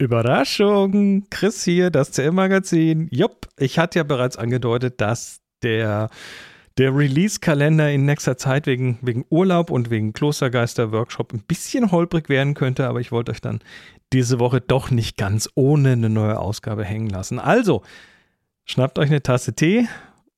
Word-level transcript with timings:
Überraschung, 0.00 1.26
Chris 1.28 1.62
hier, 1.62 1.90
das 1.90 2.10
CM-Magazin. 2.12 3.08
Jupp, 3.10 3.48
ich 3.58 3.78
hatte 3.78 3.98
ja 3.98 4.02
bereits 4.02 4.38
angedeutet, 4.38 5.00
dass 5.00 5.40
der, 5.62 6.08
der 6.78 6.96
Release-Kalender 6.96 7.90
in 7.90 8.06
nächster 8.06 8.38
Zeit 8.38 8.66
wegen, 8.66 8.98
wegen 9.02 9.26
Urlaub 9.28 9.70
und 9.70 9.90
wegen 9.90 10.14
Klostergeister-Workshop 10.14 11.34
ein 11.34 11.42
bisschen 11.46 11.92
holprig 11.92 12.30
werden 12.30 12.54
könnte, 12.54 12.88
aber 12.88 13.00
ich 13.00 13.12
wollte 13.12 13.32
euch 13.32 13.42
dann 13.42 13.60
diese 14.14 14.40
Woche 14.40 14.62
doch 14.62 14.90
nicht 14.90 15.18
ganz 15.18 15.50
ohne 15.54 15.92
eine 15.92 16.08
neue 16.08 16.38
Ausgabe 16.38 16.82
hängen 16.82 17.10
lassen. 17.10 17.38
Also, 17.38 17.82
schnappt 18.64 18.98
euch 18.98 19.10
eine 19.10 19.22
Tasse 19.22 19.52
Tee, 19.52 19.86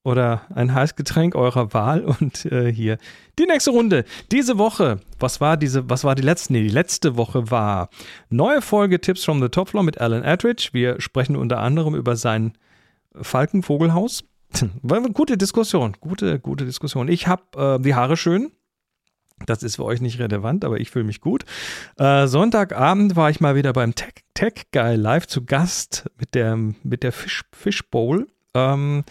oder 0.03 0.41
ein 0.53 0.73
Heißgetränk 0.73 1.35
eurer 1.35 1.73
Wahl 1.73 2.01
und 2.19 2.45
äh, 2.45 2.71
hier 2.71 2.97
die 3.39 3.45
nächste 3.45 3.71
Runde. 3.71 4.03
Diese 4.31 4.57
Woche, 4.57 4.99
was 5.19 5.41
war 5.41 5.57
diese, 5.57 5.89
was 5.89 6.03
war 6.03 6.15
die 6.15 6.21
letzte? 6.21 6.53
Nee, 6.53 6.63
die 6.63 6.69
letzte 6.69 7.17
Woche 7.17 7.49
war 7.49 7.89
neue 8.29 8.61
Folge 8.61 8.99
Tipps 8.99 9.23
from 9.23 9.41
the 9.41 9.49
Top 9.49 9.69
Floor 9.69 9.83
mit 9.83 9.99
Alan 9.99 10.23
Attridge. 10.23 10.69
Wir 10.73 10.99
sprechen 10.99 11.35
unter 11.35 11.59
anderem 11.59 11.95
über 11.95 12.15
sein 12.15 12.53
Falkenvogelhaus. 13.15 14.23
Gute 15.13 15.37
Diskussion, 15.37 15.97
gute, 15.99 16.39
gute 16.39 16.65
Diskussion. 16.65 17.07
Ich 17.07 17.27
habe 17.27 17.77
äh, 17.79 17.81
die 17.81 17.95
Haare 17.95 18.17
schön. 18.17 18.51
Das 19.47 19.63
ist 19.63 19.77
für 19.77 19.85
euch 19.85 19.99
nicht 19.99 20.19
relevant, 20.19 20.63
aber 20.63 20.79
ich 20.79 20.91
fühle 20.91 21.05
mich 21.05 21.19
gut. 21.19 21.43
Äh, 21.97 22.27
Sonntagabend 22.27 23.15
war 23.15 23.31
ich 23.31 23.39
mal 23.39 23.55
wieder 23.55 23.73
beim 23.73 23.95
Tech, 23.95 24.13
Tech 24.35 24.53
Guy 24.71 24.95
live 24.95 25.25
zu 25.25 25.43
Gast 25.43 26.09
mit 26.19 26.35
der, 26.35 26.55
mit 26.55 27.01
der 27.01 27.11
Fish, 27.11 27.43
Fish 27.51 27.83
Bowl. 27.89 28.27
Ähm, 28.55 29.03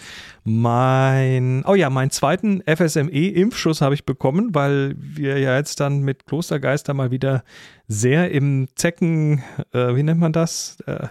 mein, 0.44 1.64
oh 1.66 1.74
ja, 1.74 1.90
meinen 1.90 2.10
zweiten 2.10 2.62
FSME-Impfschuss 2.62 3.80
habe 3.80 3.94
ich 3.94 4.06
bekommen, 4.06 4.54
weil 4.54 4.94
wir 4.96 5.38
ja 5.38 5.56
jetzt 5.56 5.80
dann 5.80 6.02
mit 6.02 6.26
Klostergeister 6.26 6.94
mal 6.94 7.10
wieder 7.10 7.42
sehr 7.88 8.30
im 8.30 8.68
Zecken, 8.76 9.42
äh, 9.72 9.96
wie 9.96 10.02
nennt 10.04 10.20
man 10.20 10.32
das? 10.32 10.78
Äh, 10.86 11.08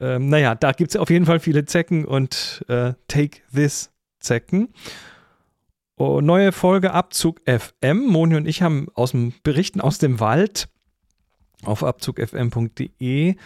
äh, 0.00 0.18
naja, 0.18 0.54
da 0.54 0.72
gibt 0.72 0.90
es 0.90 0.96
auf 0.96 1.08
jeden 1.08 1.24
Fall 1.26 1.40
viele 1.40 1.64
Zecken 1.64 2.04
und 2.04 2.64
äh, 2.68 2.92
Take 3.08 3.40
This 3.54 3.90
Zecken. 4.18 4.68
Oh, 5.96 6.20
neue 6.20 6.52
Folge 6.52 6.92
Abzug 6.92 7.40
FM. 7.46 8.06
Moni 8.06 8.34
und 8.34 8.46
ich 8.46 8.62
haben 8.62 8.88
aus 8.94 9.12
dem 9.12 9.32
Berichten 9.42 9.80
aus 9.80 9.98
dem 9.98 10.20
Wald 10.20 10.68
auf 11.62 11.84
abzugfm.de. 11.84 13.36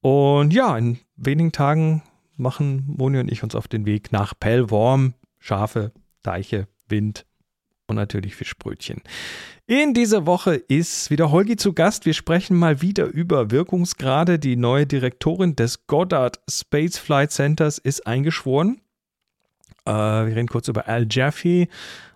Und 0.00 0.52
ja, 0.52 0.78
in 0.78 1.00
wenigen 1.16 1.50
Tagen 1.52 2.02
machen 2.38 2.84
Moni 2.86 3.18
und 3.18 3.30
ich 3.30 3.42
uns 3.42 3.54
auf 3.54 3.68
den 3.68 3.86
Weg 3.86 4.12
nach 4.12 4.34
Pellworm. 4.38 5.14
Schafe, 5.38 5.92
Deiche, 6.22 6.66
Wind 6.88 7.24
und 7.86 7.96
natürlich 7.96 8.36
Fischbrötchen. 8.36 9.02
In 9.66 9.92
dieser 9.92 10.24
Woche 10.26 10.54
ist 10.54 11.10
wieder 11.10 11.30
Holgi 11.30 11.56
zu 11.56 11.74
Gast. 11.74 12.06
Wir 12.06 12.14
sprechen 12.14 12.56
mal 12.56 12.80
wieder 12.80 13.06
über 13.06 13.50
Wirkungsgrade. 13.50 14.38
Die 14.38 14.56
neue 14.56 14.86
Direktorin 14.86 15.56
des 15.56 15.86
Goddard 15.86 16.40
Space 16.48 16.96
Flight 16.98 17.32
Centers 17.32 17.78
ist 17.78 18.06
eingeschworen. 18.06 18.80
Äh, 19.84 19.90
wir 19.90 20.36
reden 20.36 20.48
kurz 20.48 20.68
über 20.68 20.88
Al 20.88 21.06
Jaffe. 21.10 21.68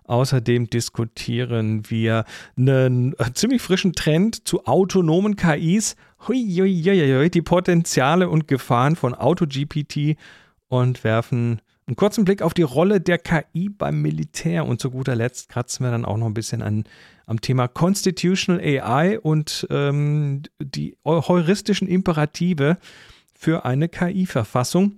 Außerdem 0.05 0.69
diskutieren 0.69 1.89
wir 1.89 2.25
einen 2.57 3.13
äh, 3.19 3.31
ziemlich 3.33 3.61
frischen 3.61 3.93
Trend 3.93 4.47
zu 4.47 4.65
autonomen 4.65 5.35
KIs 5.35 5.95
Huiuiuiui, 6.27 7.29
die 7.29 7.41
Potenziale 7.41 8.29
und 8.29 8.47
Gefahren 8.47 8.95
von 8.95 9.13
AutoGPT 9.13 10.17
und 10.67 11.03
werfen 11.03 11.61
einen 11.85 11.95
kurzen 11.95 12.25
Blick 12.25 12.41
auf 12.41 12.53
die 12.53 12.61
Rolle 12.63 13.01
der 13.01 13.17
KI 13.17 13.69
beim 13.69 14.01
Militär. 14.01 14.65
Und 14.65 14.79
zu 14.79 14.91
guter 14.91 15.15
Letzt 15.15 15.49
kratzen 15.49 15.85
wir 15.85 15.91
dann 15.91 16.05
auch 16.05 16.17
noch 16.17 16.27
ein 16.27 16.33
bisschen 16.33 16.61
an, 16.61 16.85
am 17.25 17.41
Thema 17.41 17.67
Constitutional 17.67 18.61
AI 18.61 19.19
und 19.19 19.67
ähm, 19.69 20.43
die 20.59 20.95
heuristischen 21.05 21.87
Imperative 21.87 22.77
für 23.35 23.65
eine 23.65 23.89
KI-Verfassung. 23.89 24.97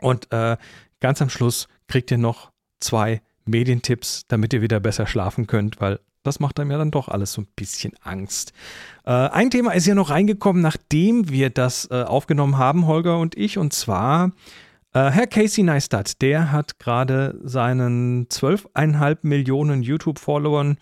Und 0.00 0.30
äh, 0.32 0.56
ganz 1.00 1.22
am 1.22 1.30
Schluss 1.30 1.68
kriegt 1.88 2.10
ihr 2.10 2.18
noch 2.18 2.50
zwei 2.80 3.22
Medientipps, 3.46 4.26
damit 4.28 4.52
ihr 4.52 4.62
wieder 4.62 4.80
besser 4.80 5.06
schlafen 5.06 5.46
könnt, 5.46 5.80
weil 5.80 6.00
das 6.24 6.40
macht 6.40 6.58
einem 6.58 6.72
ja 6.72 6.78
dann 6.78 6.90
doch 6.90 7.08
alles 7.08 7.32
so 7.32 7.42
ein 7.42 7.48
bisschen 7.54 7.92
Angst. 8.02 8.52
Äh, 9.04 9.12
ein 9.12 9.50
Thema 9.50 9.72
ist 9.72 9.86
ja 9.86 9.94
noch 9.94 10.10
reingekommen, 10.10 10.62
nachdem 10.62 11.28
wir 11.28 11.50
das 11.50 11.88
äh, 11.90 12.02
aufgenommen 12.02 12.58
haben, 12.58 12.86
Holger 12.86 13.18
und 13.18 13.36
ich, 13.36 13.58
und 13.58 13.72
zwar 13.72 14.32
äh, 14.94 15.10
Herr 15.10 15.26
Casey 15.26 15.62
Neistat. 15.62 16.22
Der 16.22 16.50
hat 16.50 16.78
gerade 16.78 17.38
seinen 17.42 18.26
12,5 18.28 19.18
Millionen 19.22 19.82
YouTube-Followern 19.82 20.78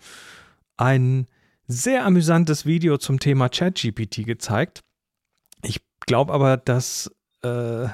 ein 0.77 1.27
sehr 1.67 2.05
amüsantes 2.05 2.65
Video 2.65 2.97
zum 2.97 3.19
Thema 3.19 3.49
ChatGPT 3.49 4.25
gezeigt. 4.25 4.81
Ich 5.63 5.81
glaube 6.05 6.33
aber, 6.33 6.57
dass, 6.57 7.11
äh, 7.41 7.87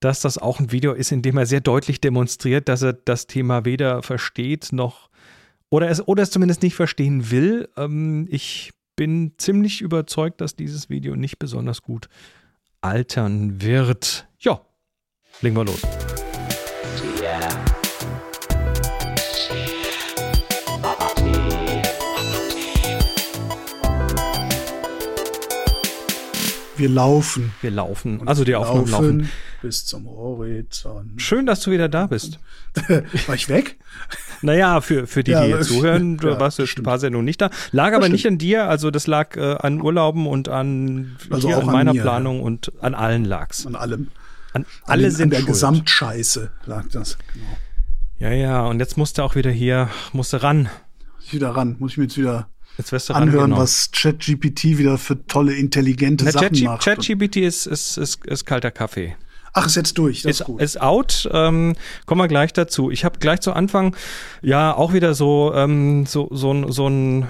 dass 0.00 0.20
das 0.20 0.38
auch 0.38 0.60
ein 0.60 0.72
Video 0.72 0.92
ist, 0.92 1.12
in 1.12 1.22
dem 1.22 1.38
er 1.38 1.46
sehr 1.46 1.60
deutlich 1.60 2.00
demonstriert, 2.00 2.68
dass 2.68 2.82
er 2.82 2.92
das 2.92 3.26
Thema 3.26 3.64
weder 3.64 4.02
versteht 4.02 4.68
noch 4.72 5.07
oder 5.70 5.88
es, 5.90 6.06
oder 6.06 6.22
es 6.22 6.30
zumindest 6.30 6.62
nicht 6.62 6.74
verstehen 6.74 7.30
will. 7.30 7.68
Ähm, 7.76 8.26
ich 8.30 8.72
bin 8.96 9.32
ziemlich 9.38 9.80
überzeugt, 9.80 10.40
dass 10.40 10.56
dieses 10.56 10.90
Video 10.90 11.14
nicht 11.14 11.38
besonders 11.38 11.82
gut 11.82 12.08
altern 12.80 13.62
wird. 13.62 14.28
Ja, 14.38 14.60
legen 15.40 15.56
wir 15.56 15.64
los. 15.64 15.82
Yeah. 17.20 17.64
Wir 26.76 26.88
laufen. 26.88 27.52
Wir 27.60 27.72
laufen. 27.72 28.26
also 28.28 28.44
die 28.44 28.54
Aufnahmen 28.54 28.86
laufen, 28.88 29.18
laufen. 29.18 29.30
Bis 29.60 29.86
zum 29.86 30.06
Horizont. 30.06 31.20
Schön, 31.20 31.46
dass 31.46 31.60
du 31.60 31.72
wieder 31.72 31.88
da 31.88 32.06
bist. 32.06 32.38
War 33.26 33.34
ich 33.34 33.48
weg? 33.48 33.76
Naja, 34.40 34.80
für, 34.80 35.08
für 35.08 35.24
die, 35.24 35.32
ja, 35.32 35.44
die 35.44 35.50
jetzt 35.50 35.68
zuhören, 35.68 36.16
du 36.18 36.28
ja, 36.28 36.40
warst 36.40 36.58
jetzt 36.58 36.78
ein 36.78 36.84
paar 36.84 36.98
Sendungen 37.00 37.24
nicht 37.24 37.40
da. 37.40 37.50
Lag 37.72 37.92
aber 37.92 38.08
nicht 38.08 38.26
an 38.26 38.38
dir, 38.38 38.68
also 38.68 38.90
das 38.92 39.08
lag 39.08 39.36
äh, 39.36 39.56
an 39.58 39.80
Urlauben 39.80 40.26
und 40.28 40.48
an, 40.48 41.16
also 41.30 41.48
auch 41.48 41.66
an 41.66 41.72
meiner 41.72 41.92
mir, 41.92 42.02
Planung 42.02 42.38
ja. 42.38 42.42
und 42.44 42.72
an 42.80 42.94
allen 42.94 43.24
lag's. 43.24 43.66
An 43.66 43.74
allem. 43.74 44.08
An, 44.52 44.64
alle 44.84 45.06
an 45.06 45.10
sind 45.12 45.22
an 45.24 45.30
der 45.30 45.36
schuld. 45.38 45.48
Gesamtscheiße 45.48 46.50
lag 46.66 46.84
das, 46.92 47.18
genau. 47.32 47.56
Ja, 48.20 48.32
ja, 48.32 48.66
und 48.66 48.80
jetzt 48.80 48.96
musst 48.96 49.18
du 49.18 49.22
auch 49.22 49.34
wieder 49.34 49.50
hier, 49.50 49.90
musst 50.12 50.32
du 50.32 50.42
ran. 50.42 50.68
Ich 51.20 51.34
wieder 51.34 51.50
ran, 51.50 51.76
muss 51.78 51.92
ich 51.92 51.98
mir 51.98 52.04
jetzt 52.04 52.16
wieder 52.16 52.48
Jetzt 52.78 53.10
anhören, 53.10 53.56
was 53.56 53.90
ChatGPT 53.90 54.78
wieder 54.78 54.98
für 54.98 55.26
tolle, 55.26 55.52
intelligente 55.54 56.24
Na, 56.24 56.30
Sachen 56.30 56.52
Chat 56.52 56.64
macht. 56.64 56.84
ChatGPT 56.84 57.38
ist, 57.38 57.66
ist, 57.66 57.96
ist, 57.96 58.24
ist 58.24 58.44
kalter 58.44 58.70
Kaffee. 58.70 59.16
Ach, 59.52 59.66
ist 59.66 59.76
jetzt 59.76 59.96
durch. 59.98 60.22
Das 60.22 60.30
ist, 60.30 60.40
ist 60.40 60.46
gut. 60.46 60.60
Ist 60.60 60.80
out. 60.80 61.28
Ähm, 61.32 61.74
kommen 62.06 62.20
wir 62.20 62.28
gleich 62.28 62.52
dazu. 62.52 62.90
Ich 62.90 63.04
habe 63.04 63.18
gleich 63.18 63.40
zu 63.40 63.52
Anfang 63.52 63.96
ja 64.42 64.74
auch 64.74 64.92
wieder 64.92 65.14
so 65.14 65.52
ähm, 65.54 66.06
so 66.06 66.28
so, 66.30 66.70
so 66.70 66.88
ein 66.88 67.28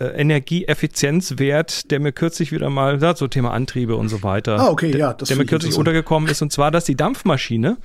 äh, 0.00 0.06
Energieeffizienzwert, 0.18 1.90
der 1.90 2.00
mir 2.00 2.12
kürzlich 2.12 2.52
wieder 2.52 2.70
mal, 2.70 3.02
ja, 3.02 3.14
so 3.14 3.28
Thema 3.28 3.52
Antriebe 3.52 3.96
und 3.96 4.08
so 4.08 4.22
weiter. 4.22 4.58
Ah, 4.58 4.68
okay, 4.68 4.96
ja, 4.96 5.12
das 5.12 5.28
Der 5.28 5.36
mir 5.36 5.44
kürzlich 5.44 5.76
untergekommen 5.76 6.28
ist, 6.30 6.40
und 6.40 6.50
zwar, 6.50 6.70
dass 6.70 6.84
die 6.84 6.96
Dampfmaschine 6.96 7.76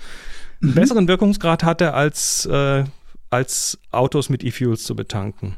einen 0.62 0.72
mhm. 0.72 0.76
besseren 0.76 1.08
Wirkungsgrad 1.10 1.64
hatte, 1.66 1.94
als, 1.94 2.46
äh, 2.46 2.86
als 3.30 3.78
Autos 3.92 4.30
mit 4.30 4.46
E-Fuels 4.46 4.84
zu 4.84 4.96
betanken. 4.96 5.58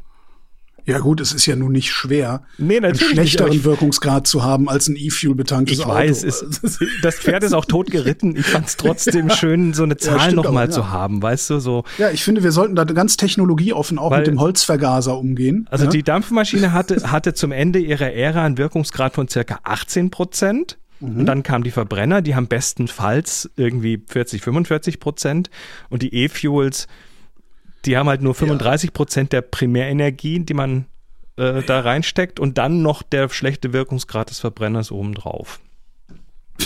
Ja 0.88 1.00
gut, 1.00 1.20
es 1.20 1.34
ist 1.34 1.44
ja 1.44 1.54
nun 1.54 1.72
nicht 1.72 1.92
schwer, 1.92 2.44
nee, 2.56 2.78
einen 2.78 2.94
schlechteren 2.94 3.50
nicht, 3.50 3.64
Wirkungsgrad 3.64 4.26
zu 4.26 4.42
haben 4.42 4.70
als 4.70 4.88
ein 4.88 4.96
E-Fuel 4.96 5.34
betanktes 5.34 5.80
ich 5.80 5.84
Auto. 5.84 5.98
Ich 5.98 6.08
weiß, 6.08 6.24
es, 6.24 6.80
das 7.02 7.16
Pferd 7.16 7.44
ist 7.44 7.52
auch 7.52 7.66
tot 7.66 7.90
geritten. 7.90 8.34
Ich 8.34 8.46
fand 8.46 8.68
es 8.68 8.78
trotzdem 8.78 9.28
schön, 9.28 9.74
so 9.74 9.82
eine 9.82 9.98
Zahl 9.98 10.30
ja, 10.30 10.32
nochmal 10.34 10.68
ja. 10.68 10.70
zu 10.70 10.88
haben, 10.88 11.20
weißt 11.20 11.50
du, 11.50 11.58
so. 11.58 11.84
Ja, 11.98 12.08
ich 12.08 12.24
finde, 12.24 12.42
wir 12.42 12.52
sollten 12.52 12.74
da 12.74 12.84
ganz 12.84 13.18
technologieoffen 13.18 13.98
auch 13.98 14.12
Weil, 14.12 14.20
mit 14.20 14.28
dem 14.28 14.40
Holzvergaser 14.40 15.18
umgehen. 15.18 15.66
Also 15.70 15.84
ja? 15.84 15.90
die 15.90 16.02
Dampfmaschine 16.02 16.72
hatte, 16.72 17.10
hatte 17.10 17.34
zum 17.34 17.52
Ende 17.52 17.80
ihrer 17.80 18.14
Ära 18.14 18.42
einen 18.44 18.56
Wirkungsgrad 18.56 19.12
von 19.12 19.28
circa 19.28 19.60
18 19.64 20.10
Prozent. 20.10 20.78
Mhm. 21.00 21.20
Und 21.20 21.26
dann 21.26 21.42
kamen 21.42 21.64
die 21.64 21.70
Verbrenner, 21.70 22.22
die 22.22 22.34
haben 22.34 22.48
bestenfalls 22.48 23.50
irgendwie 23.56 24.02
40, 24.06 24.40
45 24.40 25.00
Prozent. 25.00 25.50
Und 25.90 26.00
die 26.00 26.14
E-Fuels, 26.14 26.86
die 27.84 27.96
haben 27.96 28.08
halt 28.08 28.22
nur 28.22 28.34
35 28.34 28.92
Prozent 28.92 29.32
der 29.32 29.42
Primärenergie, 29.42 30.40
die 30.40 30.54
man 30.54 30.86
äh, 31.36 31.62
da 31.62 31.80
reinsteckt 31.80 32.40
und 32.40 32.58
dann 32.58 32.82
noch 32.82 33.02
der 33.02 33.28
schlechte 33.28 33.72
Wirkungsgrad 33.72 34.30
des 34.30 34.40
Verbrenners 34.40 34.90
obendrauf. 34.90 35.60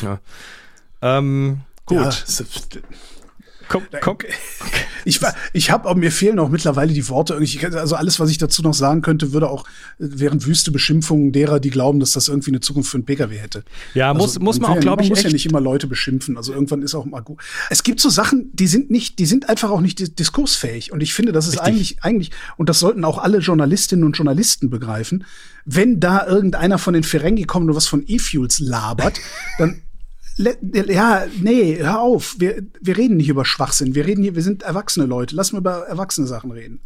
Ja. 0.00 0.20
Ähm, 1.02 1.60
gut. 1.86 1.98
Ja, 1.98 2.80
komm, 3.72 3.82
komm. 4.00 4.18
Ich, 5.04 5.18
ich 5.52 5.70
habe 5.72 5.92
mir 5.96 6.12
fehlen 6.12 6.38
auch 6.38 6.48
mittlerweile 6.48 6.92
die 6.92 7.08
Worte. 7.08 7.34
Also 7.34 7.96
alles, 7.96 8.20
was 8.20 8.30
ich 8.30 8.38
dazu 8.38 8.62
noch 8.62 8.72
sagen 8.72 9.02
könnte, 9.02 9.32
würde 9.32 9.50
auch 9.50 9.64
wären 9.98 10.44
wüste 10.44 10.70
Beschimpfungen 10.70 11.32
derer, 11.32 11.58
die 11.58 11.70
glauben, 11.70 11.98
dass 11.98 12.12
das 12.12 12.28
irgendwie 12.28 12.52
eine 12.52 12.60
Zukunft 12.60 12.88
für 12.88 12.98
einen 12.98 13.04
PKW 13.04 13.36
hätte. 13.36 13.64
Ja, 13.94 14.12
also, 14.12 14.20
muss, 14.20 14.38
muss 14.38 14.60
man, 14.60 14.70
man 14.70 14.78
auch, 14.78 14.80
glaube 14.80 15.02
ich, 15.02 15.08
Man 15.08 15.16
muss 15.16 15.24
ja 15.24 15.30
nicht 15.30 15.46
immer 15.46 15.60
Leute 15.60 15.88
beschimpfen. 15.88 16.36
Also 16.36 16.52
irgendwann 16.52 16.82
ist 16.82 16.94
auch 16.94 17.04
mal 17.04 17.20
gut. 17.20 17.40
Es 17.68 17.82
gibt 17.82 17.98
so 17.98 18.10
Sachen, 18.10 18.50
die 18.52 18.68
sind 18.68 18.92
nicht, 18.92 19.18
die 19.18 19.26
sind 19.26 19.48
einfach 19.48 19.70
auch 19.70 19.80
nicht 19.80 20.20
diskursfähig. 20.20 20.92
Und 20.92 21.00
ich 21.00 21.14
finde, 21.14 21.32
das 21.32 21.48
ist 21.48 21.54
Richtig. 21.54 21.66
eigentlich, 21.66 21.96
eigentlich, 22.02 22.30
und 22.56 22.68
das 22.68 22.78
sollten 22.78 23.04
auch 23.04 23.18
alle 23.18 23.38
Journalistinnen 23.38 24.04
und 24.04 24.16
Journalisten 24.16 24.70
begreifen, 24.70 25.24
wenn 25.64 25.98
da 25.98 26.26
irgendeiner 26.26 26.78
von 26.78 26.94
den 26.94 27.02
Ferengi 27.02 27.42
kommt 27.44 27.68
und 27.68 27.74
was 27.74 27.88
von 27.88 28.04
E-Fuels 28.06 28.60
labert, 28.60 29.18
dann 29.58 29.82
ja, 30.36 31.26
nee, 31.40 31.78
hör 31.78 32.00
auf. 32.00 32.36
Wir, 32.38 32.62
wir 32.80 32.96
reden 32.96 33.16
nicht 33.16 33.28
über 33.28 33.44
Schwachsinn. 33.44 33.94
Wir 33.94 34.06
reden 34.06 34.22
hier, 34.22 34.34
wir 34.34 34.42
sind 34.42 34.62
erwachsene 34.62 35.06
Leute. 35.06 35.36
Lass 35.36 35.52
mal 35.52 35.58
über 35.58 35.86
erwachsene 35.86 36.26
Sachen 36.26 36.50
reden. 36.50 36.80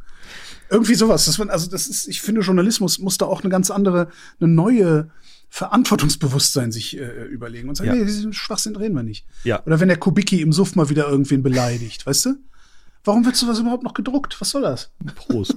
Irgendwie 0.70 0.94
sowas. 0.94 1.26
Das, 1.26 1.38
also, 1.40 1.70
das 1.70 1.86
ist, 1.86 2.08
ich 2.08 2.20
finde, 2.20 2.40
Journalismus 2.40 2.98
muss 2.98 3.18
da 3.18 3.26
auch 3.26 3.42
eine 3.42 3.50
ganz 3.50 3.70
andere, 3.70 4.08
eine 4.40 4.48
neue 4.48 5.10
Verantwortungsbewusstsein 5.48 6.72
sich 6.72 6.98
äh, 6.98 7.24
überlegen 7.26 7.68
und 7.68 7.76
sagen, 7.76 7.90
ja. 7.90 7.96
nee, 7.96 8.04
diesen 8.04 8.32
Schwachsinn 8.32 8.76
reden 8.76 8.94
wir 8.94 9.04
nicht. 9.04 9.26
Ja. 9.44 9.64
Oder 9.64 9.80
wenn 9.80 9.88
der 9.88 9.96
Kubicki 9.96 10.42
im 10.42 10.52
Suff 10.52 10.74
mal 10.74 10.88
wieder 10.88 11.08
irgendwen 11.08 11.42
beleidigt, 11.42 12.04
weißt 12.04 12.26
du? 12.26 12.34
Warum 13.06 13.24
wird 13.24 13.36
sowas 13.36 13.60
überhaupt 13.60 13.84
noch 13.84 13.94
gedruckt? 13.94 14.40
Was 14.40 14.50
soll 14.50 14.62
das? 14.62 14.90
Prost. 15.14 15.56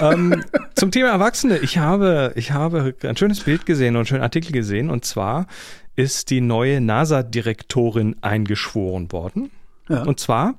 ähm, 0.00 0.42
zum 0.74 0.90
Thema 0.90 1.10
Erwachsene. 1.10 1.58
Ich 1.58 1.78
habe, 1.78 2.32
ich 2.34 2.50
habe 2.50 2.94
ein 3.02 3.16
schönes 3.16 3.40
Bild 3.40 3.64
gesehen 3.64 3.94
und 3.94 4.00
einen 4.00 4.06
schönen 4.06 4.22
Artikel 4.22 4.52
gesehen. 4.52 4.90
Und 4.90 5.04
zwar 5.04 5.46
ist 5.94 6.30
die 6.30 6.40
neue 6.40 6.80
NASA-Direktorin 6.80 8.16
eingeschworen 8.22 9.12
worden. 9.12 9.50
Ja. 9.88 10.02
Und 10.02 10.18
zwar 10.18 10.54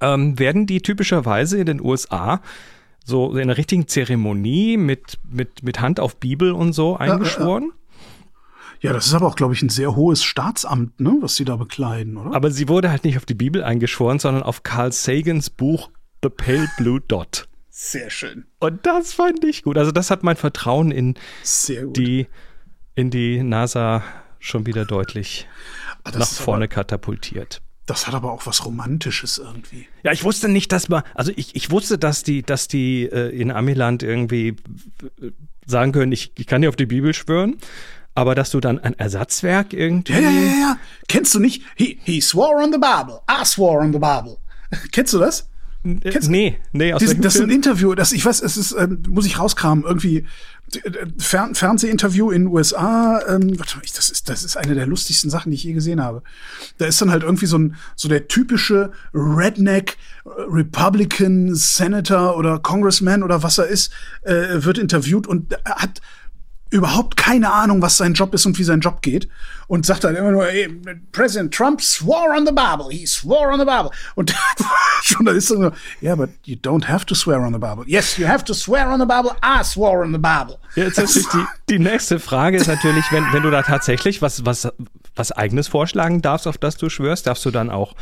ähm, 0.00 0.38
werden 0.38 0.66
die 0.66 0.80
typischerweise 0.80 1.58
in 1.58 1.66
den 1.66 1.80
USA 1.82 2.40
so 3.04 3.32
in 3.32 3.42
einer 3.42 3.56
richtigen 3.56 3.86
Zeremonie 3.86 4.76
mit, 4.76 5.18
mit, 5.30 5.62
mit 5.62 5.80
Hand 5.80 6.00
auf 6.00 6.16
Bibel 6.16 6.52
und 6.52 6.72
so 6.72 6.96
eingeschworen. 6.96 7.64
Ja, 7.64 7.68
ja, 7.68 7.74
ja, 8.80 8.92
das 8.92 9.06
ist 9.06 9.14
aber 9.14 9.26
auch, 9.26 9.36
glaube 9.36 9.54
ich, 9.54 9.62
ein 9.62 9.68
sehr 9.68 9.96
hohes 9.96 10.22
Staatsamt, 10.22 11.00
ne, 11.00 11.16
was 11.20 11.36
sie 11.36 11.44
da 11.44 11.56
bekleiden, 11.56 12.16
oder? 12.16 12.34
Aber 12.34 12.50
sie 12.50 12.68
wurde 12.68 12.90
halt 12.90 13.04
nicht 13.04 13.16
auf 13.16 13.26
die 13.26 13.34
Bibel 13.34 13.64
eingeschworen, 13.64 14.18
sondern 14.18 14.42
auf 14.42 14.62
Carl 14.62 14.92
Sagans 14.92 15.50
Buch 15.50 15.90
The 16.22 16.28
Pale 16.28 16.68
Blue 16.76 17.00
Dot. 17.00 17.48
Sehr 17.70 18.08
schön. 18.08 18.46
Und 18.58 18.86
das 18.86 19.12
fand 19.12 19.44
ich 19.44 19.62
gut. 19.62 19.76
Also 19.76 19.92
das 19.92 20.10
hat 20.10 20.22
mein 20.22 20.36
Vertrauen 20.36 20.90
in 20.90 21.14
die 21.68 22.26
in 22.94 23.10
die 23.10 23.42
NASA 23.42 24.02
schon 24.38 24.66
wieder 24.66 24.84
deutlich 24.84 25.46
ah, 26.04 26.10
nach 26.10 26.26
vorne 26.26 26.64
aber, 26.64 26.74
katapultiert. 26.74 27.60
Das 27.84 28.06
hat 28.06 28.14
aber 28.14 28.32
auch 28.32 28.46
was 28.46 28.64
Romantisches 28.64 29.38
irgendwie. 29.38 29.86
Ja, 30.02 30.12
ich 30.12 30.24
wusste 30.24 30.48
nicht, 30.48 30.72
dass 30.72 30.88
man, 30.88 31.02
also 31.14 31.32
ich, 31.36 31.54
ich 31.54 31.70
wusste, 31.70 31.98
dass 31.98 32.22
die, 32.22 32.42
dass 32.42 32.66
die 32.66 33.04
äh, 33.04 33.28
in 33.28 33.50
Amiland 33.50 34.02
irgendwie 34.02 34.56
äh, 35.20 35.30
sagen 35.66 35.92
können, 35.92 36.12
ich, 36.12 36.32
ich 36.36 36.46
kann 36.46 36.62
dir 36.62 36.68
auf 36.68 36.76
die 36.76 36.86
Bibel 36.86 37.14
schwören, 37.14 37.58
aber 38.16 38.34
dass 38.34 38.50
du 38.50 38.60
dann 38.60 38.78
ein 38.78 38.98
Ersatzwerk 38.98 39.72
irgendwie. 39.72 40.12
Ja, 40.12 40.20
ja, 40.20 40.30
ja, 40.30 40.40
ja. 40.40 40.78
Kennst 41.06 41.34
du 41.34 41.38
nicht? 41.38 41.62
He, 41.76 41.98
he 42.02 42.20
swore 42.20 42.62
on 42.62 42.72
the 42.72 42.78
Bible. 42.78 43.20
I 43.30 43.44
swore 43.44 43.80
on 43.80 43.92
the 43.92 43.98
Bible. 43.98 44.38
Kennst 44.92 45.12
du 45.12 45.18
das? 45.18 45.48
Kennst 46.00 46.30
nee, 46.30 46.58
nee, 46.72 46.92
aus 46.92 47.00
das, 47.00 47.16
das 47.20 47.36
ist 47.36 47.42
ein 47.42 47.50
Interview, 47.50 47.94
das 47.94 48.10
ich 48.10 48.24
weiß, 48.24 48.42
es 48.42 48.56
ist, 48.56 48.74
ähm, 48.76 49.04
muss 49.08 49.24
ich 49.24 49.38
rauskramen, 49.38 49.84
irgendwie 49.84 50.24
Fern 51.18 51.54
Fernsehinterview 51.54 52.32
in 52.32 52.42
den 52.42 52.52
USA, 52.52 53.20
ähm, 53.28 53.56
warte 53.56 53.76
mal, 53.76 53.84
das 53.94 54.10
ist, 54.10 54.28
das 54.28 54.42
ist 54.42 54.56
eine 54.56 54.74
der 54.74 54.88
lustigsten 54.88 55.30
Sachen, 55.30 55.50
die 55.50 55.54
ich 55.54 55.62
je 55.62 55.74
gesehen 55.74 56.02
habe. 56.02 56.24
Da 56.78 56.86
ist 56.86 57.00
dann 57.00 57.12
halt 57.12 57.22
irgendwie 57.22 57.46
so 57.46 57.56
ein, 57.56 57.76
so 57.94 58.08
der 58.08 58.26
typische 58.26 58.90
Redneck 59.14 59.96
äh, 60.24 60.28
Republican 60.48 61.54
Senator 61.54 62.36
oder 62.36 62.58
Congressman 62.58 63.22
oder 63.22 63.44
was 63.44 63.58
er 63.58 63.66
ist, 63.66 63.92
äh, 64.22 64.64
wird 64.64 64.78
interviewt 64.78 65.28
und 65.28 65.56
hat 65.64 66.00
überhaupt 66.70 67.16
keine 67.16 67.52
Ahnung, 67.52 67.80
was 67.80 67.96
sein 67.96 68.14
Job 68.14 68.34
ist 68.34 68.44
und 68.44 68.58
wie 68.58 68.64
sein 68.64 68.80
Job 68.80 69.00
geht 69.00 69.28
und 69.68 69.86
sagt 69.86 70.04
dann 70.04 70.16
immer 70.16 70.32
nur, 70.32 70.46
hey, 70.46 70.68
President 71.12 71.54
Trump 71.54 71.80
swore 71.80 72.30
on 72.36 72.44
the 72.44 72.52
Bible, 72.52 72.88
he 72.90 73.06
swore 73.06 73.52
on 73.52 73.58
the 73.58 73.64
Bible. 73.64 73.90
Und 74.14 74.30
der 74.58 74.66
Journalist 75.04 75.48
sagt 75.48 75.60
nur, 75.60 75.72
yeah, 76.02 76.14
but 76.14 76.30
you 76.44 76.56
don't 76.56 76.88
have 76.88 77.06
to 77.06 77.14
swear 77.14 77.40
on 77.40 77.52
the 77.52 77.58
Bible. 77.58 77.84
Yes, 77.86 78.16
you 78.16 78.26
have 78.26 78.44
to 78.44 78.54
swear 78.54 78.88
on 78.88 78.98
the 78.98 79.06
Bible, 79.06 79.36
I 79.42 79.62
swore 79.62 80.02
on 80.02 80.12
the 80.12 80.18
Bible. 80.18 80.58
Ja, 80.74 80.84
jetzt 80.84 80.98
natürlich 80.98 81.28
die, 81.28 81.44
die 81.68 81.78
nächste 81.78 82.18
Frage 82.18 82.56
ist 82.56 82.66
natürlich, 82.66 83.04
wenn, 83.12 83.24
wenn 83.32 83.42
du 83.42 83.50
da 83.50 83.62
tatsächlich 83.62 84.20
was, 84.20 84.44
was, 84.44 84.68
was 85.14 85.32
eigenes 85.32 85.68
vorschlagen 85.68 86.20
darfst, 86.20 86.46
auf 86.46 86.58
das 86.58 86.76
du 86.76 86.88
schwörst, 86.88 87.26
darfst 87.26 87.44
du 87.44 87.50
dann 87.50 87.70
auch 87.70 87.94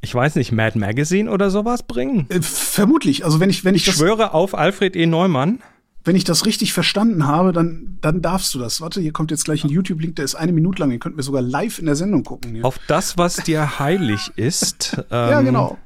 ich 0.00 0.14
weiß 0.14 0.34
nicht, 0.34 0.52
Mad 0.52 0.78
Magazine 0.78 1.30
oder 1.30 1.50
sowas 1.50 1.82
bringen? 1.82 2.26
Äh, 2.28 2.42
vermutlich. 2.42 3.24
Also 3.24 3.40
wenn 3.40 3.48
ich, 3.48 3.64
wenn 3.64 3.74
ich, 3.74 3.88
ich 3.88 3.94
schwöre 3.94 4.34
auf 4.34 4.54
Alfred 4.54 4.96
E. 4.96 5.06
Neumann 5.06 5.60
wenn 6.04 6.16
ich 6.16 6.24
das 6.24 6.44
richtig 6.44 6.72
verstanden 6.72 7.26
habe, 7.26 7.52
dann, 7.52 7.98
dann 8.00 8.20
darfst 8.20 8.54
du 8.54 8.58
das. 8.58 8.80
Warte, 8.80 9.00
hier 9.00 9.12
kommt 9.12 9.30
jetzt 9.30 9.44
gleich 9.46 9.64
ein 9.64 9.70
YouTube-Link, 9.70 10.16
der 10.16 10.24
ist 10.24 10.34
eine 10.34 10.52
Minute 10.52 10.80
lang. 10.80 10.90
Den 10.90 11.00
könnten 11.00 11.16
wir 11.16 11.24
sogar 11.24 11.42
live 11.42 11.78
in 11.78 11.86
der 11.86 11.96
Sendung 11.96 12.24
gucken. 12.24 12.54
Hier. 12.54 12.64
Auf 12.64 12.78
das, 12.86 13.16
was 13.16 13.36
dir 13.36 13.78
heilig 13.78 14.32
ist. 14.36 14.96
Ähm 15.10 15.30
ja, 15.30 15.40
genau. 15.42 15.78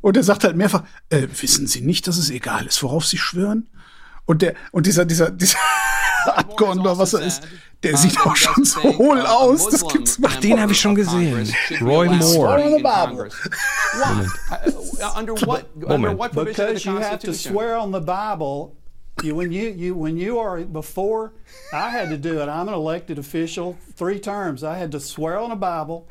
Und 0.00 0.16
er 0.16 0.22
sagt 0.22 0.44
halt 0.44 0.56
mehrfach, 0.56 0.82
äh, 1.10 1.26
wissen 1.40 1.66
Sie 1.66 1.82
nicht, 1.82 2.06
dass 2.08 2.16
es 2.16 2.30
egal 2.30 2.66
ist, 2.66 2.82
worauf 2.82 3.04
Sie 3.04 3.18
schwören? 3.18 3.68
Und 4.24 4.42
der, 4.42 4.54
und 4.72 4.86
dieser, 4.86 5.04
dieser, 5.04 5.30
dieser 5.30 5.58
Abgeordneter, 6.36 6.98
was 6.98 7.14
er 7.14 7.22
ist, 7.22 7.42
der 7.82 7.96
sieht 7.96 8.18
auch 8.20 8.34
schon 8.34 8.64
so 8.64 8.82
hohl 8.82 9.20
aus. 9.20 9.68
Das 9.68 9.86
gibt's 9.88 10.18
Ach, 10.22 10.36
den 10.36 10.60
habe 10.60 10.72
ich 10.72 10.80
schon 10.80 10.94
gesehen. 10.94 11.52
Roy 11.80 12.08
Moore. 12.08 12.64
Moment. 15.86 16.18
Moment. 16.18 16.32
Because 16.32 16.84
you 16.84 16.98
have 16.98 17.18
to 17.18 17.32
swear 17.32 17.78
on 17.78 17.92
the 17.92 18.00
Bible 18.00 18.72
you, 19.22 19.34
when 19.34 19.52
you, 19.52 19.68
you 19.70 19.94
when 19.94 20.16
you 20.16 20.38
are 20.38 20.60
before 20.62 21.32
I 21.72 21.90
had 21.90 22.08
to 22.10 22.18
do 22.18 22.40
it. 22.40 22.48
I'm 22.48 22.68
an 22.68 22.74
elected 22.74 23.18
official, 23.18 23.78
three 23.94 24.18
terms. 24.18 24.64
I 24.64 24.76
had 24.76 24.92
to 24.92 25.00
swear 25.00 25.38
on 25.38 25.50
a 25.50 25.56
Bible. 25.56 26.08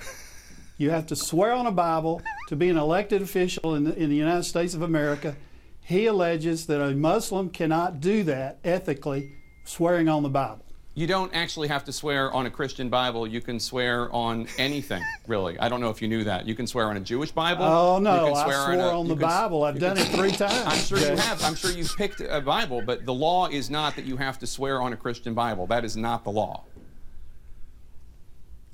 You 0.77 0.89
have 0.89 1.07
to 1.07 1.15
swear 1.15 1.53
on 1.53 1.67
a 1.67 1.71
Bible 1.71 2.21
to 2.47 2.55
be 2.55 2.69
an 2.69 2.77
elected 2.77 3.21
official 3.21 3.75
in 3.75 3.83
the, 3.83 3.95
in 3.95 4.09
the 4.09 4.15
United 4.15 4.43
States 4.43 4.73
of 4.73 4.81
America. 4.81 5.35
He 5.81 6.05
alleges 6.05 6.65
that 6.67 6.81
a 6.81 6.95
Muslim 6.95 7.49
cannot 7.49 7.99
do 7.99 8.23
that 8.23 8.59
ethically, 8.63 9.33
swearing 9.65 10.09
on 10.09 10.23
the 10.23 10.29
Bible 10.29 10.65
you 10.95 11.07
don't 11.07 11.33
actually 11.33 11.67
have 11.69 11.83
to 11.85 11.91
swear 11.91 12.31
on 12.31 12.45
a 12.45 12.51
Christian 12.51 12.89
Bible. 12.89 13.25
You 13.25 13.41
can 13.41 13.59
swear 13.59 14.13
on 14.13 14.47
anything, 14.57 15.03
really. 15.27 15.57
I 15.59 15.67
don't 15.69 15.81
know 15.81 15.89
if 15.89 16.01
you 16.01 16.07
knew 16.07 16.23
that. 16.23 16.45
You 16.45 16.53
can 16.53 16.67
swear 16.67 16.87
on 16.87 16.97
a 16.97 16.99
Jewish 16.99 17.31
Bible. 17.31 17.63
Oh 17.63 17.99
no, 17.99 18.33
I 18.33 18.43
swore 18.43 18.73
on, 18.73 18.79
a, 18.79 18.99
on 18.99 19.07
the 19.07 19.15
can, 19.15 19.21
Bible. 19.21 19.63
I've 19.63 19.79
done 19.79 19.97
can, 19.97 20.05
it 20.05 20.09
three 20.09 20.31
times. 20.31 20.65
I'm 20.67 20.77
sure 20.77 20.99
you 20.99 21.15
have. 21.15 21.43
I'm 21.43 21.55
sure 21.55 21.71
you've 21.71 21.95
picked 21.97 22.21
a 22.21 22.41
Bible, 22.41 22.83
but 22.85 23.05
the 23.05 23.13
law 23.13 23.47
is 23.47 23.69
not 23.69 23.95
that 23.95 24.05
you 24.05 24.17
have 24.17 24.37
to 24.39 24.47
swear 24.47 24.81
on 24.81 24.93
a 24.93 24.97
Christian 24.97 25.33
Bible. 25.33 25.65
That 25.67 25.83
is 25.83 25.97
not 25.97 26.23
the 26.23 26.31
law. 26.31 26.63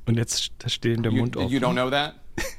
Und 0.06 0.18
jetzt 0.18 0.52
stehen 0.68 1.04
der 1.04 1.12
Mund 1.12 1.36
you, 1.36 1.42
offen. 1.42 1.52
You 1.52 1.60
don't 1.60 1.76
know 1.76 1.92
that? 1.92 2.16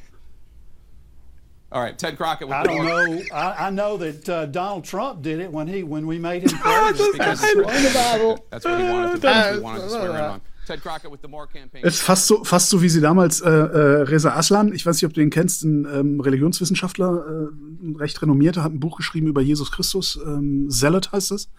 All 1.73 1.81
right, 1.81 1.97
Ted 1.97 2.17
Crockett. 2.17 2.49
With 2.49 2.57
I 2.57 2.65
don't 2.65 2.85
know. 2.85 3.23
I, 3.33 3.67
I, 3.67 3.71
know 3.71 3.97
that 3.97 4.29
uh, 4.29 4.47
Donald 4.47 4.85
Trump 4.85 5.23
did 5.23 5.39
it 5.39 5.53
when 5.53 5.69
he 5.69 5.85
when 5.85 6.05
we 6.05 6.19
made 6.19 6.43
him 6.43 6.59
president. 6.59 7.13
because 7.13 7.45
in 7.45 7.59
the 7.59 7.93
Bible. 7.95 8.45
That's 8.51 8.65
what 8.65 8.81
he 8.81 8.85
wanted 8.89 9.23
to, 9.23 9.55
he 9.55 9.61
wanted 9.61 9.83
to 9.83 9.91
swear 9.91 10.11
in 10.11 10.17
on. 10.17 10.41
Ted 10.67 10.83
Crockett 10.83 11.11
with 11.11 11.23
the 11.23 11.29
More 11.29 11.47
Campaign. 11.47 11.85
Ist 11.85 12.01
fast 12.01 12.27
so, 12.27 12.45
fast 12.45 12.71
so 12.71 12.83
wie 12.83 12.89
sie 12.89 13.01
damals 13.01 13.41
äh, 13.41 13.49
äh, 13.49 14.03
Reza 14.03 14.35
Aslan, 14.37 14.73
ich 14.73 14.87
weiß 14.87 14.97
nicht, 14.97 15.07
ob 15.07 15.15
du 15.15 15.21
den 15.21 15.31
kennst, 15.31 15.65
ein 15.65 15.85
ähm, 15.85 16.21
Religionswissenschaftler, 16.21 17.25
äh, 17.27 17.87
ein 17.87 17.97
recht 17.97 18.21
renommierter, 18.23 18.63
hat 18.63 18.73
ein 18.73 18.79
Buch 18.81 18.97
geschrieben 18.97 19.27
über 19.27 19.41
Jesus 19.41 19.73
Christus, 19.73 20.19
ähm, 20.25 20.69
Zealot 20.71 21.11
heißt 21.11 21.33
es. 21.33 21.51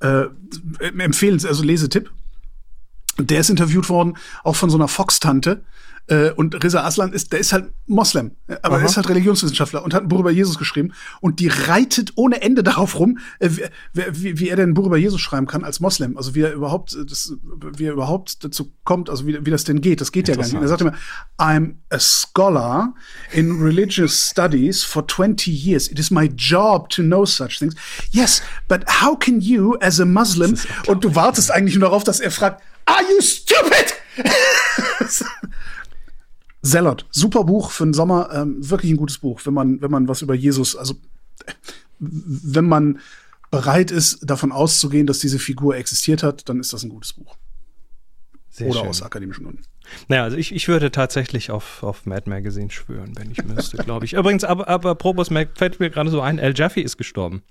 Äh, 0.00 0.26
empfehlen, 0.98 1.40
also 1.44 1.64
Lesetipp. 1.64 2.10
Der 3.18 3.40
ist 3.40 3.50
interviewt 3.50 3.88
worden, 3.88 4.16
auch 4.42 4.56
von 4.56 4.70
so 4.70 4.76
einer 4.76 4.88
Fox-Tante, 4.88 5.64
äh, 6.06 6.30
und 6.30 6.62
Reza 6.62 6.84
Aslan 6.84 7.12
ist, 7.12 7.32
der 7.32 7.40
ist 7.40 7.52
halt 7.52 7.72
Moslem, 7.86 8.32
aber 8.62 8.76
Aha. 8.76 8.82
er 8.82 8.84
ist 8.88 8.96
halt 8.96 9.08
Religionswissenschaftler 9.08 9.82
und 9.82 9.94
hat 9.94 10.02
ein 10.02 10.08
Buch 10.08 10.20
über 10.20 10.30
Jesus 10.30 10.58
geschrieben. 10.58 10.92
Und 11.20 11.40
die 11.40 11.48
reitet 11.48 12.12
ohne 12.16 12.42
Ende 12.42 12.62
darauf 12.64 12.98
rum, 12.98 13.18
äh, 13.38 13.48
wie, 13.92 14.38
wie, 14.38 14.48
er 14.48 14.56
denn 14.56 14.70
ein 14.70 14.74
Buch 14.74 14.86
über 14.86 14.98
Jesus 14.98 15.20
schreiben 15.20 15.46
kann 15.46 15.64
als 15.64 15.80
Moslem. 15.80 16.16
Also 16.16 16.34
wie 16.34 16.42
er 16.42 16.52
überhaupt, 16.52 16.94
äh, 16.94 17.06
das, 17.06 17.32
wie 17.76 17.86
er 17.86 17.92
überhaupt 17.92 18.44
dazu 18.44 18.72
kommt, 18.84 19.08
also 19.08 19.26
wie, 19.26 19.46
wie 19.46 19.50
das 19.50 19.64
denn 19.64 19.80
geht. 19.80 20.00
Das 20.00 20.12
geht 20.12 20.28
ja 20.28 20.34
gar 20.34 20.44
nicht. 20.44 20.54
Er 20.54 20.68
sagte 20.68 20.84
mir, 20.84 20.94
I'm 21.38 21.76
a 21.90 21.98
scholar 21.98 22.94
in 23.32 23.62
religious 23.62 24.30
studies 24.30 24.84
for 24.84 25.06
20 25.06 25.50
years. 25.50 25.88
It 25.88 25.98
is 25.98 26.10
my 26.10 26.30
job 26.36 26.90
to 26.90 27.02
know 27.02 27.24
such 27.24 27.58
things. 27.58 27.74
Yes, 28.10 28.42
but 28.68 28.84
how 29.02 29.18
can 29.18 29.40
you 29.40 29.76
as 29.80 30.00
a 30.00 30.04
Muslim, 30.04 30.56
und 30.86 31.04
du 31.04 31.14
wartest 31.14 31.50
eigentlich 31.50 31.76
nur 31.76 31.88
darauf, 31.88 32.04
dass 32.04 32.20
er 32.20 32.30
fragt, 32.30 32.62
Are 32.86 33.02
you 33.02 33.20
stupid? 33.20 33.94
Zealot, 36.64 37.06
super 37.10 37.44
Buch 37.44 37.70
für 37.70 37.84
den 37.84 37.92
Sommer, 37.92 38.30
ähm, 38.32 38.56
wirklich 38.58 38.90
ein 38.90 38.96
gutes 38.96 39.18
Buch, 39.18 39.40
wenn 39.44 39.54
man, 39.54 39.80
wenn 39.80 39.90
man 39.90 40.08
was 40.08 40.22
über 40.22 40.34
Jesus, 40.34 40.76
also 40.76 40.94
wenn 41.98 42.66
man 42.66 42.98
bereit 43.50 43.90
ist, 43.90 44.28
davon 44.28 44.50
auszugehen, 44.50 45.06
dass 45.06 45.20
diese 45.20 45.38
Figur 45.38 45.76
existiert 45.76 46.22
hat, 46.22 46.48
dann 46.48 46.58
ist 46.60 46.72
das 46.72 46.82
ein 46.82 46.88
gutes 46.88 47.12
Buch. 47.12 47.36
Sehr 48.50 48.68
oder 48.68 48.80
schön. 48.80 48.88
aus 48.88 49.02
akademischen 49.02 49.44
Gründen. 49.44 49.62
Naja, 50.08 50.24
also 50.24 50.36
ich, 50.36 50.54
ich 50.54 50.68
würde 50.68 50.90
tatsächlich 50.90 51.50
auf, 51.50 51.82
auf 51.82 52.06
Mad 52.06 52.28
Magazine 52.28 52.70
schwören, 52.70 53.12
wenn 53.16 53.30
ich 53.30 53.44
müsste, 53.44 53.76
glaube 53.78 54.04
ich. 54.06 54.14
Übrigens, 54.14 54.44
aber, 54.44 54.68
aber 54.68 54.94
Probos 54.94 55.28
fällt 55.28 55.80
mir 55.80 55.90
gerade 55.90 56.10
so 56.10 56.20
ein, 56.20 56.40
Al 56.40 56.54
Jaffe 56.56 56.80
ist 56.80 56.96
gestorben. 56.96 57.42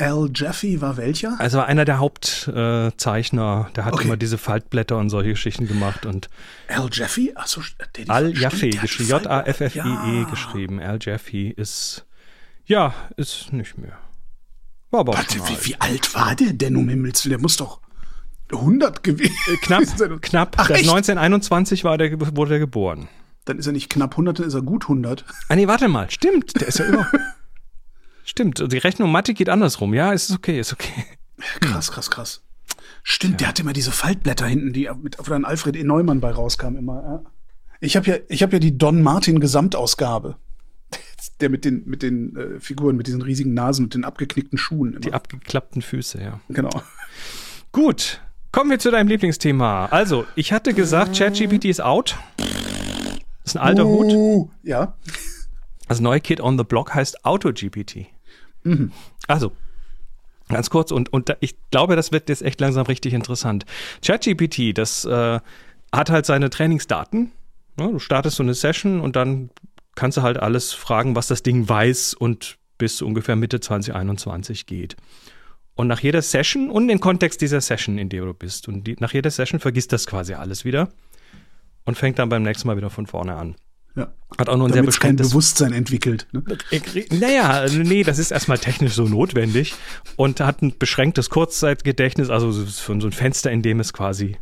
Al 0.00 0.30
Jaffe 0.34 0.80
war 0.80 0.96
welcher? 0.96 1.36
Also 1.38 1.60
einer 1.60 1.84
der 1.84 1.98
Hauptzeichner, 1.98 3.66
äh, 3.68 3.72
der 3.74 3.84
hat 3.84 3.92
okay. 3.92 4.04
immer 4.04 4.16
diese 4.16 4.38
Faltblätter 4.38 4.96
und 4.96 5.10
solche 5.10 5.30
Geschichten 5.30 5.68
gemacht 5.68 6.06
und 6.06 6.30
Al 6.68 6.88
Jaffe? 6.90 7.32
Achso, 7.34 7.60
Al 8.08 8.36
Jaffe, 8.36 8.68
J-A-F-F-I-E 8.68 10.20
ja. 10.20 10.24
geschrieben. 10.24 10.80
Al 10.80 10.98
Jaffe 11.00 11.50
ist, 11.50 12.06
ja, 12.64 12.94
ist 13.16 13.52
nicht 13.52 13.76
mehr. 13.76 13.98
War 14.90 15.00
aber 15.00 15.14
Warte, 15.14 15.38
wie, 15.38 15.66
wie, 15.66 15.76
alt 15.78 16.14
war 16.14 16.34
der 16.34 16.52
denn 16.52 16.76
um 16.76 16.88
Himmels 16.88 17.24
Willen? 17.24 17.32
Der 17.32 17.40
muss 17.40 17.56
doch 17.56 17.80
100 18.50 19.04
gewesen 19.04 19.36
äh, 19.52 19.56
Knapp, 19.56 19.82
knapp. 20.22 20.56
Ach, 20.58 20.70
1921 20.70 21.84
war 21.84 21.98
der, 21.98 22.18
wurde 22.36 22.54
er 22.54 22.58
geboren. 22.58 23.08
Dann 23.44 23.58
ist 23.58 23.66
er 23.66 23.72
nicht 23.72 23.90
knapp 23.90 24.12
100, 24.12 24.40
dann 24.40 24.46
ist 24.46 24.54
er 24.54 24.62
gut 24.62 24.84
100. 24.84 25.24
Ah 25.48 25.56
nee, 25.56 25.68
warte 25.68 25.88
mal, 25.88 26.10
stimmt, 26.10 26.60
der 26.60 26.68
ist 26.68 26.78
ja 26.78 26.84
immer... 26.86 27.06
Stimmt, 28.24 28.72
die 28.72 28.78
Rechnung 28.78 29.10
Mathe 29.10 29.34
geht 29.34 29.48
andersrum. 29.48 29.94
Ja, 29.94 30.12
ist 30.12 30.30
okay, 30.30 30.60
ist 30.60 30.72
okay. 30.72 31.04
Krass, 31.60 31.90
krass, 31.90 32.10
krass. 32.10 32.42
Stimmt, 33.02 33.34
ja. 33.34 33.38
der 33.38 33.48
hatte 33.48 33.62
immer 33.62 33.72
diese 33.72 33.92
Faltblätter 33.92 34.46
hinten, 34.46 34.72
die 34.72 34.88
mit 35.02 35.18
wo 35.18 35.24
dann 35.24 35.44
Alfred 35.44 35.76
E. 35.76 35.84
Neumann 35.84 36.20
bei 36.20 36.30
rauskam 36.30 36.76
immer. 36.76 37.24
Ich 37.80 37.96
habe 37.96 38.06
ja, 38.10 38.16
ich 38.28 38.42
habe 38.42 38.54
ja 38.54 38.58
die 38.58 38.76
Don 38.76 39.02
Martin 39.02 39.40
Gesamtausgabe. 39.40 40.36
Der 41.40 41.48
mit 41.48 41.64
den 41.64 41.84
mit 41.86 42.02
den 42.02 42.36
äh, 42.36 42.60
Figuren, 42.60 42.96
mit 42.96 43.06
diesen 43.06 43.22
riesigen 43.22 43.54
Nasen, 43.54 43.84
mit 43.84 43.94
den 43.94 44.04
abgeknickten 44.04 44.58
Schuhen. 44.58 44.90
Immer. 44.90 45.00
Die 45.00 45.12
abgeklappten 45.12 45.80
Füße, 45.80 46.20
ja. 46.20 46.40
Genau. 46.48 46.70
Gut, 47.72 48.20
kommen 48.52 48.70
wir 48.70 48.78
zu 48.78 48.90
deinem 48.90 49.08
Lieblingsthema. 49.08 49.86
Also, 49.86 50.26
ich 50.34 50.52
hatte 50.52 50.74
gesagt, 50.74 51.16
ChatGPT 51.16 51.66
ist 51.66 51.80
out. 51.80 52.16
Das 52.36 52.46
ist 53.44 53.56
ein 53.56 53.62
alter 53.62 53.86
uh, 53.86 54.44
Hut. 54.44 54.50
Ja. 54.62 54.94
Das 55.90 55.98
neue 55.98 56.20
Kid 56.20 56.40
on 56.40 56.56
the 56.56 56.62
Block 56.62 56.94
heißt 56.94 57.26
AutoGPT. 57.26 58.06
Mhm. 58.62 58.92
Also, 59.26 59.50
Ganz 60.48 60.70
kurz, 60.70 60.92
und, 60.92 61.12
und 61.12 61.36
ich 61.40 61.56
glaube, 61.70 61.96
das 61.96 62.12
wird 62.12 62.28
jetzt 62.28 62.42
echt 62.42 62.60
langsam 62.60 62.86
richtig 62.86 63.12
interessant. 63.12 63.66
ChatGPT, 64.04 64.76
das 64.76 65.04
äh, 65.04 65.40
hat 65.92 66.10
halt 66.10 66.26
seine 66.26 66.48
Trainingsdaten. 66.48 67.32
Ja, 67.78 67.88
du 67.88 67.98
startest 67.98 68.36
so 68.36 68.44
eine 68.44 68.54
Session 68.54 69.00
und 69.00 69.16
dann 69.16 69.50
kannst 69.96 70.16
du 70.18 70.22
halt 70.22 70.38
alles 70.38 70.72
fragen, 70.72 71.16
was 71.16 71.26
das 71.26 71.42
Ding 71.42 71.68
weiß 71.68 72.14
und 72.14 72.56
bis 72.78 73.02
ungefähr 73.02 73.34
Mitte 73.34 73.60
2021 73.60 74.66
geht. 74.66 74.96
Und 75.74 75.88
nach 75.88 76.00
jeder 76.00 76.22
Session 76.22 76.70
und 76.70 76.86
den 76.86 77.00
Kontext 77.00 77.40
dieser 77.40 77.60
Session, 77.60 77.98
in 77.98 78.08
der 78.10 78.24
du 78.24 78.34
bist. 78.34 78.68
Und 78.68 78.84
die, 78.84 78.96
nach 79.00 79.12
jeder 79.12 79.30
Session 79.30 79.58
vergisst 79.58 79.92
das 79.92 80.06
quasi 80.06 80.34
alles 80.34 80.64
wieder 80.64 80.88
und 81.84 81.96
fängt 81.96 82.20
dann 82.20 82.28
beim 82.28 82.44
nächsten 82.44 82.68
Mal 82.68 82.76
wieder 82.76 82.90
von 82.90 83.06
vorne 83.06 83.34
an. 83.34 83.56
Ja. 83.96 84.12
Hat 84.38 84.48
auch 84.48 84.56
nur 84.56 84.68
ein 84.68 84.72
Damit 84.72 84.92
sehr 84.92 85.00
kein 85.00 85.16
Bewusstsein 85.16 85.72
entwickelt. 85.72 86.26
Ne? 86.32 86.42
Naja, 87.10 87.50
also 87.50 87.78
nee, 87.78 88.04
das 88.04 88.18
ist 88.18 88.30
erstmal 88.30 88.58
technisch 88.58 88.94
so 88.94 89.04
notwendig 89.04 89.74
und 90.16 90.40
hat 90.40 90.62
ein 90.62 90.78
beschränktes 90.78 91.30
Kurzzeitgedächtnis, 91.30 92.30
also 92.30 92.52
so 92.52 92.92
ein 92.92 93.12
Fenster, 93.12 93.50
in 93.50 93.62
dem 93.62 93.80
es 93.80 93.92
quasi 93.92 94.36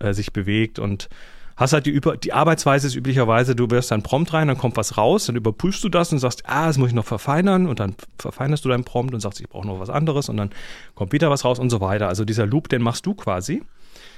äh, 0.00 0.12
sich 0.12 0.32
bewegt 0.32 0.78
und 0.78 1.08
hast 1.56 1.72
halt 1.72 1.86
die, 1.86 1.90
Über 1.90 2.16
die 2.16 2.32
Arbeitsweise 2.32 2.86
ist 2.86 2.94
üblicherweise, 2.94 3.56
du 3.56 3.68
wirst 3.70 3.90
dann 3.90 4.02
Prompt 4.02 4.32
rein, 4.32 4.48
dann 4.48 4.56
kommt 4.56 4.76
was 4.76 4.96
raus, 4.96 5.26
dann 5.26 5.36
überprüfst 5.36 5.82
du 5.82 5.88
das 5.88 6.12
und 6.12 6.20
sagst, 6.20 6.44
ah, 6.46 6.66
das 6.66 6.78
muss 6.78 6.88
ich 6.88 6.94
noch 6.94 7.04
verfeinern 7.04 7.66
und 7.66 7.80
dann 7.80 7.96
verfeinerst 8.18 8.64
du 8.64 8.68
deinen 8.68 8.84
Prompt 8.84 9.12
und 9.12 9.20
sagst, 9.20 9.40
ich 9.40 9.48
brauche 9.48 9.66
noch 9.66 9.80
was 9.80 9.90
anderes 9.90 10.28
und 10.28 10.36
dann 10.36 10.50
kommt 10.94 11.12
wieder 11.12 11.30
was 11.30 11.44
raus 11.44 11.58
und 11.58 11.70
so 11.70 11.80
weiter. 11.80 12.08
Also 12.08 12.24
dieser 12.24 12.46
Loop, 12.46 12.68
den 12.68 12.80
machst 12.80 13.06
du 13.06 13.14
quasi. 13.14 13.62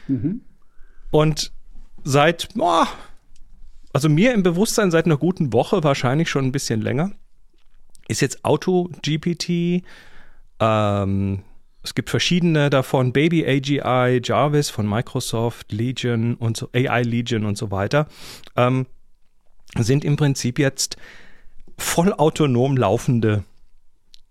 Mhm. 0.06 0.42
Und 1.10 1.52
seit, 2.04 2.48
boah, 2.54 2.86
also 3.92 4.08
mir 4.08 4.32
im 4.34 4.42
Bewusstsein 4.42 4.90
seit 4.90 5.06
einer 5.06 5.16
guten 5.16 5.52
Woche, 5.52 5.82
wahrscheinlich 5.82 6.28
schon 6.28 6.46
ein 6.46 6.52
bisschen 6.52 6.80
länger, 6.80 7.12
ist 8.08 8.20
jetzt 8.20 8.44
Auto-GPT. 8.44 9.84
Ähm, 10.60 11.42
es 11.82 11.94
gibt 11.94 12.10
verschiedene 12.10 12.70
davon, 12.70 13.12
Baby 13.12 13.46
AGI, 13.46 14.20
Jarvis 14.22 14.68
von 14.70 14.88
Microsoft, 14.88 15.72
Legion 15.72 16.34
und 16.34 16.56
so, 16.56 16.68
AI 16.74 17.02
Legion 17.02 17.44
und 17.46 17.56
so 17.56 17.70
weiter, 17.70 18.06
ähm, 18.56 18.86
sind 19.78 20.04
im 20.04 20.16
Prinzip 20.16 20.58
jetzt 20.58 20.96
vollautonom 21.78 22.76
laufende 22.76 23.44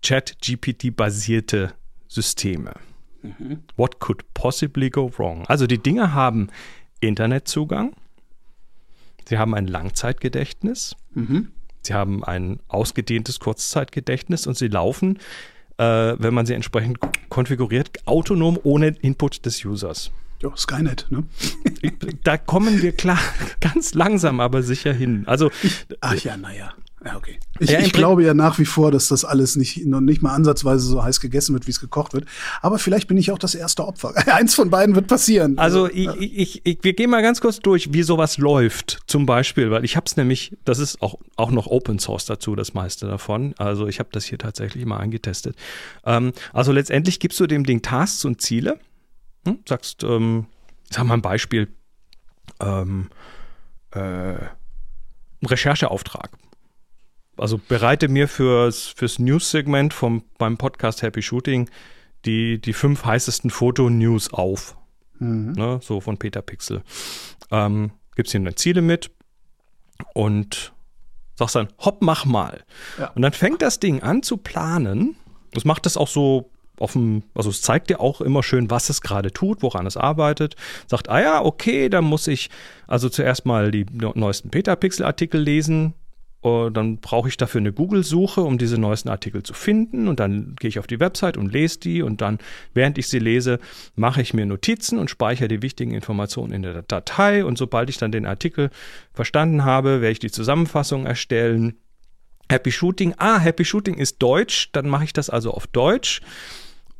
Chat-GPT-basierte 0.02 1.72
Systeme. 2.08 2.74
Mhm. 3.22 3.62
What 3.76 3.98
could 4.00 4.22
possibly 4.34 4.90
go 4.90 5.10
wrong? 5.18 5.44
Also 5.46 5.66
die 5.66 5.78
Dinge 5.78 6.14
haben 6.14 6.48
Internetzugang, 7.00 7.94
Sie 9.28 9.38
haben 9.38 9.54
ein 9.54 9.66
Langzeitgedächtnis. 9.66 10.96
Mhm. 11.14 11.48
Sie 11.82 11.94
haben 11.94 12.24
ein 12.24 12.60
ausgedehntes 12.68 13.40
Kurzzeitgedächtnis 13.40 14.46
und 14.46 14.56
sie 14.56 14.68
laufen, 14.68 15.18
äh, 15.78 16.14
wenn 16.18 16.34
man 16.34 16.46
sie 16.46 16.54
entsprechend 16.54 16.98
konfiguriert, 17.30 18.06
autonom 18.06 18.58
ohne 18.62 18.88
Input 18.88 19.46
des 19.46 19.64
Users. 19.64 20.10
Ja, 20.42 20.56
Skynet, 20.56 21.06
ne? 21.10 21.24
da 22.24 22.38
kommen 22.38 22.80
wir 22.80 22.92
klar, 22.92 23.18
ganz 23.60 23.94
langsam, 23.94 24.40
aber 24.40 24.62
sicher 24.62 24.92
hin. 24.92 25.24
Also, 25.26 25.50
ach 26.00 26.14
ja, 26.16 26.36
naja. 26.36 26.72
Ja, 27.02 27.16
okay. 27.16 27.38
Ich, 27.58 27.70
ja, 27.70 27.78
ich 27.80 27.94
glaube 27.94 28.22
ja 28.22 28.34
nach 28.34 28.58
wie 28.58 28.66
vor, 28.66 28.90
dass 28.90 29.08
das 29.08 29.24
alles 29.24 29.56
nicht, 29.56 29.86
noch 29.86 30.02
nicht 30.02 30.20
mal 30.20 30.34
ansatzweise 30.34 30.86
so 30.86 31.02
heiß 31.02 31.20
gegessen 31.20 31.54
wird, 31.54 31.66
wie 31.66 31.70
es 31.70 31.80
gekocht 31.80 32.12
wird. 32.12 32.26
Aber 32.60 32.78
vielleicht 32.78 33.08
bin 33.08 33.16
ich 33.16 33.30
auch 33.30 33.38
das 33.38 33.54
erste 33.54 33.86
Opfer. 33.86 34.12
Eins 34.34 34.54
von 34.54 34.68
beiden 34.68 34.94
wird 34.94 35.06
passieren. 35.06 35.58
Also, 35.58 35.84
also 35.84 35.94
ich, 35.94 36.08
ich, 36.20 36.66
ich, 36.66 36.78
wir 36.82 36.92
gehen 36.92 37.08
mal 37.08 37.22
ganz 37.22 37.40
kurz 37.40 37.60
durch, 37.60 37.94
wie 37.94 38.02
sowas 38.02 38.36
läuft. 38.36 39.00
Zum 39.06 39.24
Beispiel, 39.24 39.70
weil 39.70 39.84
ich 39.84 39.96
habe 39.96 40.04
es 40.06 40.16
nämlich, 40.16 40.56
das 40.64 40.78
ist 40.78 41.00
auch, 41.00 41.14
auch 41.36 41.50
noch 41.50 41.66
Open 41.68 41.98
Source 41.98 42.26
dazu, 42.26 42.54
das 42.54 42.74
meiste 42.74 43.06
davon. 43.06 43.54
Also 43.56 43.86
ich 43.86 43.98
habe 43.98 44.10
das 44.12 44.26
hier 44.26 44.36
tatsächlich 44.36 44.84
mal 44.84 44.98
angetestet. 44.98 45.56
Ähm, 46.04 46.32
also 46.52 46.70
letztendlich 46.70 47.18
gibst 47.18 47.40
du 47.40 47.46
dem 47.46 47.64
Ding 47.64 47.80
Tasks 47.80 48.26
und 48.26 48.42
Ziele. 48.42 48.78
Hm? 49.46 49.60
Sagst, 49.66 50.04
ähm, 50.04 50.46
sag 50.90 51.04
mal 51.04 51.14
ein 51.14 51.22
Beispiel. 51.22 51.68
Ähm, 52.60 53.08
äh, 53.92 54.34
Rechercheauftrag 55.42 56.30
also 57.40 57.58
bereite 57.58 58.08
mir 58.08 58.28
fürs, 58.28 58.86
fürs 58.88 59.18
News-Segment 59.18 59.94
vom, 59.94 60.24
beim 60.38 60.56
Podcast 60.56 61.02
Happy 61.02 61.22
Shooting 61.22 61.68
die, 62.24 62.60
die 62.60 62.72
fünf 62.72 63.04
heißesten 63.04 63.50
Foto-News 63.50 64.32
auf. 64.32 64.76
Mhm. 65.18 65.52
Ne, 65.52 65.80
so 65.82 66.00
von 66.00 66.18
Peter 66.18 66.42
Pixel. 66.42 66.82
Ähm, 67.50 67.92
gibst 68.14 68.34
ihm 68.34 68.44
dann 68.44 68.56
Ziele 68.56 68.82
mit 68.82 69.10
und 70.14 70.72
sagst 71.36 71.56
dann, 71.56 71.68
hopp, 71.78 72.02
mach 72.02 72.24
mal. 72.24 72.62
Ja. 72.98 73.08
Und 73.14 73.22
dann 73.22 73.32
fängt 73.32 73.62
das 73.62 73.80
Ding 73.80 74.02
an 74.02 74.22
zu 74.22 74.36
planen. 74.36 75.16
Das 75.52 75.64
macht 75.64 75.86
das 75.86 75.96
auch 75.96 76.08
so 76.08 76.50
offen, 76.78 77.24
also 77.34 77.50
es 77.50 77.62
zeigt 77.62 77.90
dir 77.90 78.00
auch 78.00 78.20
immer 78.20 78.42
schön, 78.42 78.70
was 78.70 78.88
es 78.88 79.02
gerade 79.02 79.32
tut, 79.32 79.62
woran 79.62 79.86
es 79.86 79.96
arbeitet. 79.96 80.56
Sagt, 80.86 81.08
ah 81.08 81.20
ja, 81.20 81.44
okay, 81.44 81.88
dann 81.88 82.04
muss 82.04 82.26
ich 82.26 82.48
also 82.86 83.08
zuerst 83.08 83.44
mal 83.44 83.70
die 83.70 83.86
neuesten 83.92 84.50
Petapixel-Artikel 84.50 85.40
lesen, 85.40 85.94
Uh, 86.42 86.70
dann 86.70 87.00
brauche 87.00 87.28
ich 87.28 87.36
dafür 87.36 87.60
eine 87.60 87.72
Google-Suche, 87.72 88.40
um 88.40 88.56
diese 88.56 88.78
neuesten 88.78 89.10
Artikel 89.10 89.42
zu 89.42 89.52
finden. 89.52 90.08
Und 90.08 90.20
dann 90.20 90.56
gehe 90.58 90.68
ich 90.68 90.78
auf 90.78 90.86
die 90.86 90.98
Website 90.98 91.36
und 91.36 91.52
lese 91.52 91.80
die. 91.80 92.00
Und 92.00 92.22
dann, 92.22 92.38
während 92.72 92.96
ich 92.96 93.08
sie 93.08 93.18
lese, 93.18 93.58
mache 93.94 94.22
ich 94.22 94.32
mir 94.32 94.46
Notizen 94.46 94.98
und 94.98 95.10
speichere 95.10 95.48
die 95.48 95.60
wichtigen 95.60 95.92
Informationen 95.92 96.52
in 96.52 96.62
der 96.62 96.82
Datei. 96.82 97.44
Und 97.44 97.58
sobald 97.58 97.90
ich 97.90 97.98
dann 97.98 98.10
den 98.10 98.24
Artikel 98.24 98.70
verstanden 99.12 99.66
habe, 99.66 100.00
werde 100.00 100.12
ich 100.12 100.18
die 100.18 100.30
Zusammenfassung 100.30 101.04
erstellen. 101.04 101.74
Happy 102.48 102.72
Shooting. 102.72 103.14
Ah, 103.18 103.38
Happy 103.38 103.66
Shooting 103.66 103.96
ist 103.96 104.22
Deutsch. 104.22 104.70
Dann 104.72 104.88
mache 104.88 105.04
ich 105.04 105.12
das 105.12 105.28
also 105.28 105.52
auf 105.52 105.66
Deutsch. 105.66 106.22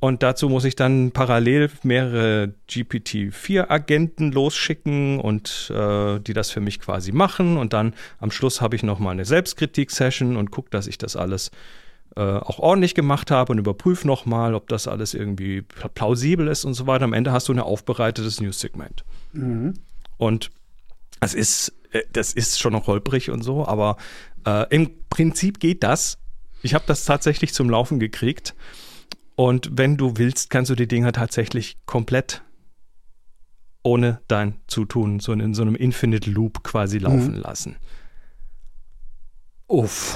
Und 0.00 0.23
dazu 0.23 0.49
muss 0.49 0.64
ich 0.64 0.76
dann 0.76 1.12
parallel 1.12 1.71
mehrere 1.83 2.54
GPT-4-Agenten 2.71 4.33
losschicken 4.33 5.21
und 5.21 5.71
äh, 5.75 6.19
die 6.21 6.33
das 6.33 6.50
für 6.50 6.61
mich 6.61 6.80
quasi 6.80 7.12
machen. 7.12 7.59
Und 7.59 7.75
dann 7.75 7.95
am 8.19 8.30
Schluss 8.30 8.62
habe 8.62 8.76
ich 8.76 8.83
nochmal 8.83 9.12
eine 9.12 9.26
Selbstkritik-Session 9.26 10.37
und 10.37 10.50
gucke, 10.50 10.71
dass 10.71 10.87
ich 10.87 10.97
das 10.97 11.16
alles 11.16 11.50
äh, 12.16 12.23
auch 12.23 12.59
ordentlich 12.59 12.95
gemacht 12.95 13.30
habe 13.30 13.52
und 13.52 13.59
überprüfe 13.59 14.07
nochmal, 14.07 14.54
ob 14.54 14.69
das 14.69 14.88
alles 14.88 15.12
irgendwie 15.12 15.62
plausibel 15.95 16.49
ist 16.49 16.64
und 16.64 16.73
so 16.73 16.87
weiter. 16.87 17.04
Am 17.04 17.12
Ende 17.12 17.30
hast 17.30 17.49
du 17.49 17.52
ein 17.52 17.61
aufbereitetes 17.61 18.40
News-Segment. 18.40 19.04
Mhm. 19.35 19.75
Und 20.16 20.50
das 21.21 21.35
ist, 21.35 21.75
äh, 21.92 22.02
das 22.11 22.33
ist 22.33 22.59
schon 22.59 22.73
noch 22.73 22.87
holprig 22.87 23.30
und 23.30 23.42
so, 23.42 23.66
aber 23.66 23.99
äh, 24.47 24.66
im 24.75 24.90
Prinzip 25.11 25.61
geht 25.61 25.83
das. 25.83 26.16
Ich 26.62 26.73
habe 26.73 26.85
das 26.87 27.04
tatsächlich 27.04 27.52
zum 27.52 27.69
Laufen 27.69 28.00
gekriegt. 28.00 28.54
Und 29.40 29.70
wenn 29.73 29.97
du 29.97 30.18
willst, 30.18 30.50
kannst 30.50 30.70
du 30.70 30.75
die 30.75 30.87
Dinger 30.87 31.12
tatsächlich 31.12 31.78
komplett 31.87 32.42
ohne 33.82 34.20
dein 34.28 34.56
Zutun 34.66 35.18
so 35.18 35.32
in 35.32 35.54
so 35.54 35.62
einem 35.62 35.76
Infinite 35.76 36.30
Loop 36.30 36.62
quasi 36.62 36.99
laufen 36.99 37.37
mhm. 37.37 37.40
lassen. 37.40 37.76
Uff. 39.66 40.14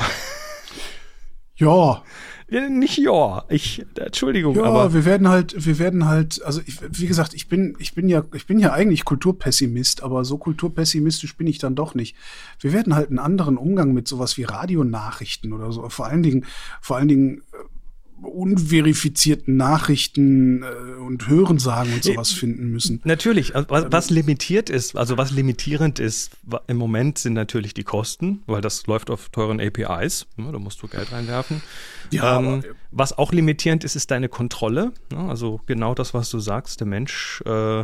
Ja. 1.56 2.02
Nicht 2.50 2.98
ja, 2.98 3.44
ich, 3.48 3.86
Entschuldigung, 3.96 4.56
ja, 4.56 4.64
aber. 4.64 4.92
wir 4.92 5.06
werden 5.06 5.28
halt, 5.28 5.64
wir 5.64 5.78
werden 5.78 6.06
halt, 6.06 6.44
also 6.44 6.60
ich, 6.66 6.78
wie 6.90 7.06
gesagt, 7.06 7.32
ich 7.32 7.48
bin, 7.48 7.74
ich 7.78 7.94
bin 7.94 8.08
ja, 8.08 8.22
ich 8.34 8.46
bin 8.46 8.58
ja 8.58 8.72
eigentlich 8.74 9.06
Kulturpessimist, 9.06 10.02
aber 10.02 10.26
so 10.26 10.36
kulturpessimistisch 10.36 11.36
bin 11.36 11.46
ich 11.46 11.58
dann 11.58 11.74
doch 11.74 11.94
nicht. 11.94 12.14
Wir 12.60 12.74
werden 12.74 12.94
halt 12.94 13.08
einen 13.08 13.18
anderen 13.18 13.56
Umgang 13.56 13.94
mit 13.94 14.06
sowas 14.06 14.36
wie 14.36 14.42
Radionachrichten 14.42 15.54
oder 15.54 15.72
so, 15.72 15.88
vor 15.88 16.06
allen 16.06 16.22
Dingen, 16.22 16.44
vor 16.82 16.98
allen 16.98 17.08
Dingen 17.08 17.38
äh, 17.38 17.73
unverifizierten 18.22 19.56
Nachrichten 19.56 20.62
äh, 20.62 20.66
und 21.00 21.28
Hörensagen 21.28 21.92
und 21.92 22.04
sowas 22.04 22.32
finden 22.32 22.70
müssen. 22.70 23.00
Natürlich, 23.04 23.54
also 23.54 23.68
was, 23.70 23.86
was, 23.90 24.10
limitiert 24.10 24.70
ist, 24.70 24.96
also 24.96 25.16
was 25.16 25.30
limitierend 25.30 25.98
ist 25.98 26.30
im 26.66 26.76
Moment 26.76 27.18
sind 27.18 27.34
natürlich 27.34 27.74
die 27.74 27.84
Kosten, 27.84 28.42
weil 28.46 28.60
das 28.60 28.86
läuft 28.86 29.10
auf 29.10 29.28
teuren 29.30 29.60
APIs, 29.60 30.26
ne, 30.36 30.50
da 30.52 30.58
musst 30.58 30.82
du 30.82 30.88
Geld 30.88 31.12
reinwerfen. 31.12 31.62
Ja, 32.10 32.38
ähm, 32.38 32.64
was 32.90 33.16
auch 33.16 33.32
limitierend 33.32 33.84
ist, 33.84 33.96
ist 33.96 34.10
deine 34.10 34.28
Kontrolle. 34.28 34.92
Ne, 35.12 35.28
also 35.28 35.60
genau 35.66 35.94
das, 35.94 36.14
was 36.14 36.30
du 36.30 36.38
sagst, 36.38 36.80
der 36.80 36.86
Mensch 36.86 37.42
äh, 37.46 37.80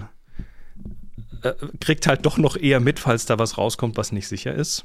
äh, 1.42 1.54
kriegt 1.80 2.06
halt 2.06 2.26
doch 2.26 2.38
noch 2.38 2.56
eher 2.56 2.80
mit, 2.80 2.99
falls 2.99 3.26
da 3.26 3.38
was 3.38 3.58
rauskommt, 3.58 3.96
was 3.96 4.12
nicht 4.12 4.28
sicher 4.28 4.54
ist. 4.54 4.84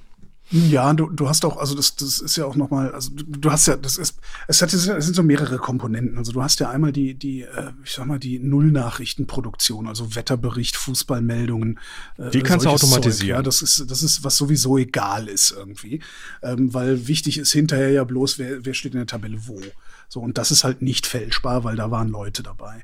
Ja, 0.51 0.93
du, 0.93 1.09
du 1.09 1.27
hast 1.27 1.43
auch, 1.43 1.57
also 1.57 1.73
das, 1.73 1.95
das 1.95 2.19
ist 2.19 2.35
ja 2.35 2.45
auch 2.45 2.55
nochmal, 2.55 2.91
also 2.91 3.09
du, 3.11 3.23
du 3.23 3.51
hast 3.51 3.67
ja, 3.67 3.75
das 3.75 3.97
ist, 3.97 4.19
es, 4.47 4.61
hat, 4.61 4.71
es 4.73 4.83
sind 4.83 5.15
so 5.15 5.23
mehrere 5.23 5.57
Komponenten. 5.57 6.17
Also 6.19 6.33
du 6.33 6.43
hast 6.43 6.59
ja 6.59 6.69
einmal 6.69 6.91
die, 6.91 7.15
die, 7.15 7.41
äh, 7.41 7.71
ich 7.83 7.93
sag 7.93 8.05
mal, 8.05 8.19
die 8.19 8.37
Nullnachrichtenproduktion, 8.37 9.87
also 9.87 10.15
Wetterbericht, 10.15 10.75
Fußballmeldungen. 10.75 11.79
Äh, 12.17 12.29
die 12.29 12.41
kannst 12.41 12.65
du 12.65 12.69
automatisieren. 12.69 13.17
Zeug, 13.17 13.37
ja, 13.37 13.41
das 13.41 13.61
ist, 13.63 13.89
das 13.89 14.03
ist, 14.03 14.23
was 14.23 14.37
sowieso 14.37 14.77
egal 14.77 15.27
ist 15.27 15.51
irgendwie. 15.51 16.01
Ähm, 16.43 16.73
weil 16.73 17.07
wichtig 17.07 17.39
ist 17.39 17.51
hinterher 17.51 17.89
ja 17.89 18.03
bloß, 18.03 18.37
wer, 18.37 18.63
wer 18.65 18.73
steht 18.75 18.93
in 18.93 18.99
der 18.99 19.07
Tabelle 19.07 19.47
wo. 19.47 19.59
So, 20.07 20.21
und 20.21 20.37
das 20.37 20.51
ist 20.51 20.63
halt 20.63 20.81
nicht 20.81 21.05
fälschbar, 21.05 21.63
weil 21.63 21.75
da 21.75 21.91
waren 21.91 22.09
Leute 22.09 22.43
dabei. 22.43 22.83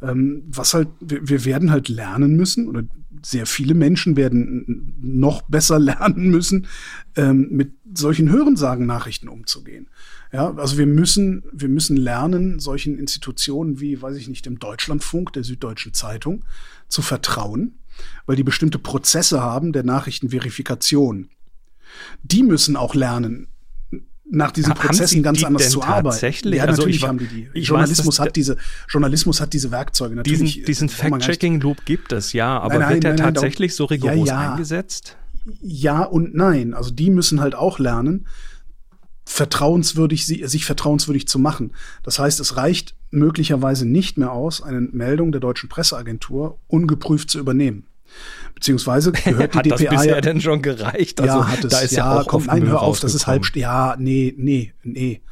Ähm, 0.00 0.42
was 0.48 0.74
halt, 0.74 0.88
wir, 1.00 1.28
wir 1.28 1.44
werden 1.44 1.70
halt 1.70 1.88
lernen 1.88 2.36
müssen, 2.36 2.68
oder 2.68 2.82
sehr 3.24 3.46
viele 3.46 3.74
Menschen 3.74 4.16
werden 4.16 4.96
noch 5.00 5.42
besser 5.42 5.78
lernen 5.78 6.30
müssen, 6.30 6.66
ähm, 7.16 7.48
mit 7.50 7.72
solchen 7.94 8.30
Hörensagen-Nachrichten 8.30 9.28
umzugehen. 9.28 9.88
Ja, 10.32 10.54
also 10.54 10.78
wir 10.78 10.86
müssen, 10.86 11.44
wir 11.52 11.68
müssen 11.68 11.96
lernen, 11.96 12.58
solchen 12.58 12.98
Institutionen 12.98 13.80
wie, 13.80 14.00
weiß 14.00 14.16
ich 14.16 14.28
nicht, 14.28 14.46
dem 14.46 14.58
Deutschlandfunk, 14.58 15.32
der 15.34 15.44
Süddeutschen 15.44 15.92
Zeitung 15.92 16.44
zu 16.88 17.02
vertrauen, 17.02 17.78
weil 18.24 18.36
die 18.36 18.44
bestimmte 18.44 18.78
Prozesse 18.78 19.42
haben 19.42 19.72
der 19.72 19.82
Nachrichtenverifikation. 19.82 21.28
Die 22.22 22.42
müssen 22.42 22.76
auch 22.76 22.94
lernen, 22.94 23.48
nach 24.32 24.50
diesen 24.50 24.72
Prozessen 24.72 25.22
ganz 25.22 25.44
anders 25.44 25.70
zu 25.70 25.82
arbeiten. 25.82 26.10
Tatsächlich? 26.10 26.56
Ja, 26.56 26.64
also 26.64 26.82
natürlich 26.82 27.02
ich, 27.02 27.08
haben 27.08 27.18
die 27.18 27.48
die. 27.54 27.60
Journalismus 27.60 28.18
weiß, 28.18 28.26
hat 28.26 28.36
diese 28.36 28.56
Journalismus 28.88 29.40
hat 29.40 29.52
diese 29.52 29.70
Werkzeuge. 29.70 30.16
Natürlich, 30.16 30.64
diesen 30.64 30.64
diesen 30.64 30.88
Fact-Checking-Loop 30.88 31.84
gibt 31.84 32.12
es, 32.12 32.32
ja, 32.32 32.58
aber 32.58 32.74
nein, 32.74 32.80
nein, 32.80 32.92
wird 32.94 33.04
der 33.04 33.14
nein, 33.14 33.34
tatsächlich 33.34 33.76
so 33.76 33.84
rigoros 33.84 34.26
ja, 34.26 34.42
ja. 34.42 34.50
eingesetzt? 34.52 35.16
Ja 35.60 36.02
und 36.02 36.34
nein. 36.34 36.72
Also 36.72 36.90
die 36.90 37.10
müssen 37.10 37.40
halt 37.40 37.54
auch 37.54 37.78
lernen, 37.78 38.26
vertrauenswürdig, 39.24 40.26
sich 40.26 40.64
vertrauenswürdig 40.64 41.28
zu 41.28 41.38
machen. 41.38 41.72
Das 42.02 42.18
heißt, 42.18 42.40
es 42.40 42.56
reicht 42.56 42.94
möglicherweise 43.10 43.86
nicht 43.86 44.16
mehr 44.16 44.32
aus, 44.32 44.62
eine 44.62 44.80
Meldung 44.80 45.30
der 45.30 45.42
deutschen 45.42 45.68
Presseagentur 45.68 46.58
ungeprüft 46.68 47.30
zu 47.30 47.38
übernehmen. 47.38 47.86
Beziehungsweise 48.54 49.12
gehört 49.24 49.54
die 49.54 49.58
hat 49.58 49.66
DPA 49.66 49.76
das 49.76 49.88
bisher 49.88 50.14
ja, 50.14 50.20
denn 50.20 50.40
schon 50.40 50.62
gereicht? 50.62 51.20
Also, 51.20 51.38
ja, 51.38 51.48
hat 51.48 51.64
es. 51.64 51.70
Da 51.70 51.80
ist 51.80 51.92
ja, 51.92 52.14
ja 52.14 52.20
auch 52.20 52.26
komm, 52.26 52.44
nein, 52.46 52.66
hör 52.66 52.82
auf, 52.82 53.00
das 53.00 53.14
ist 53.14 53.26
halb, 53.26 53.44
ja, 53.56 53.96
nee, 53.98 54.34
nee, 54.36 54.72
nee. 54.82 55.22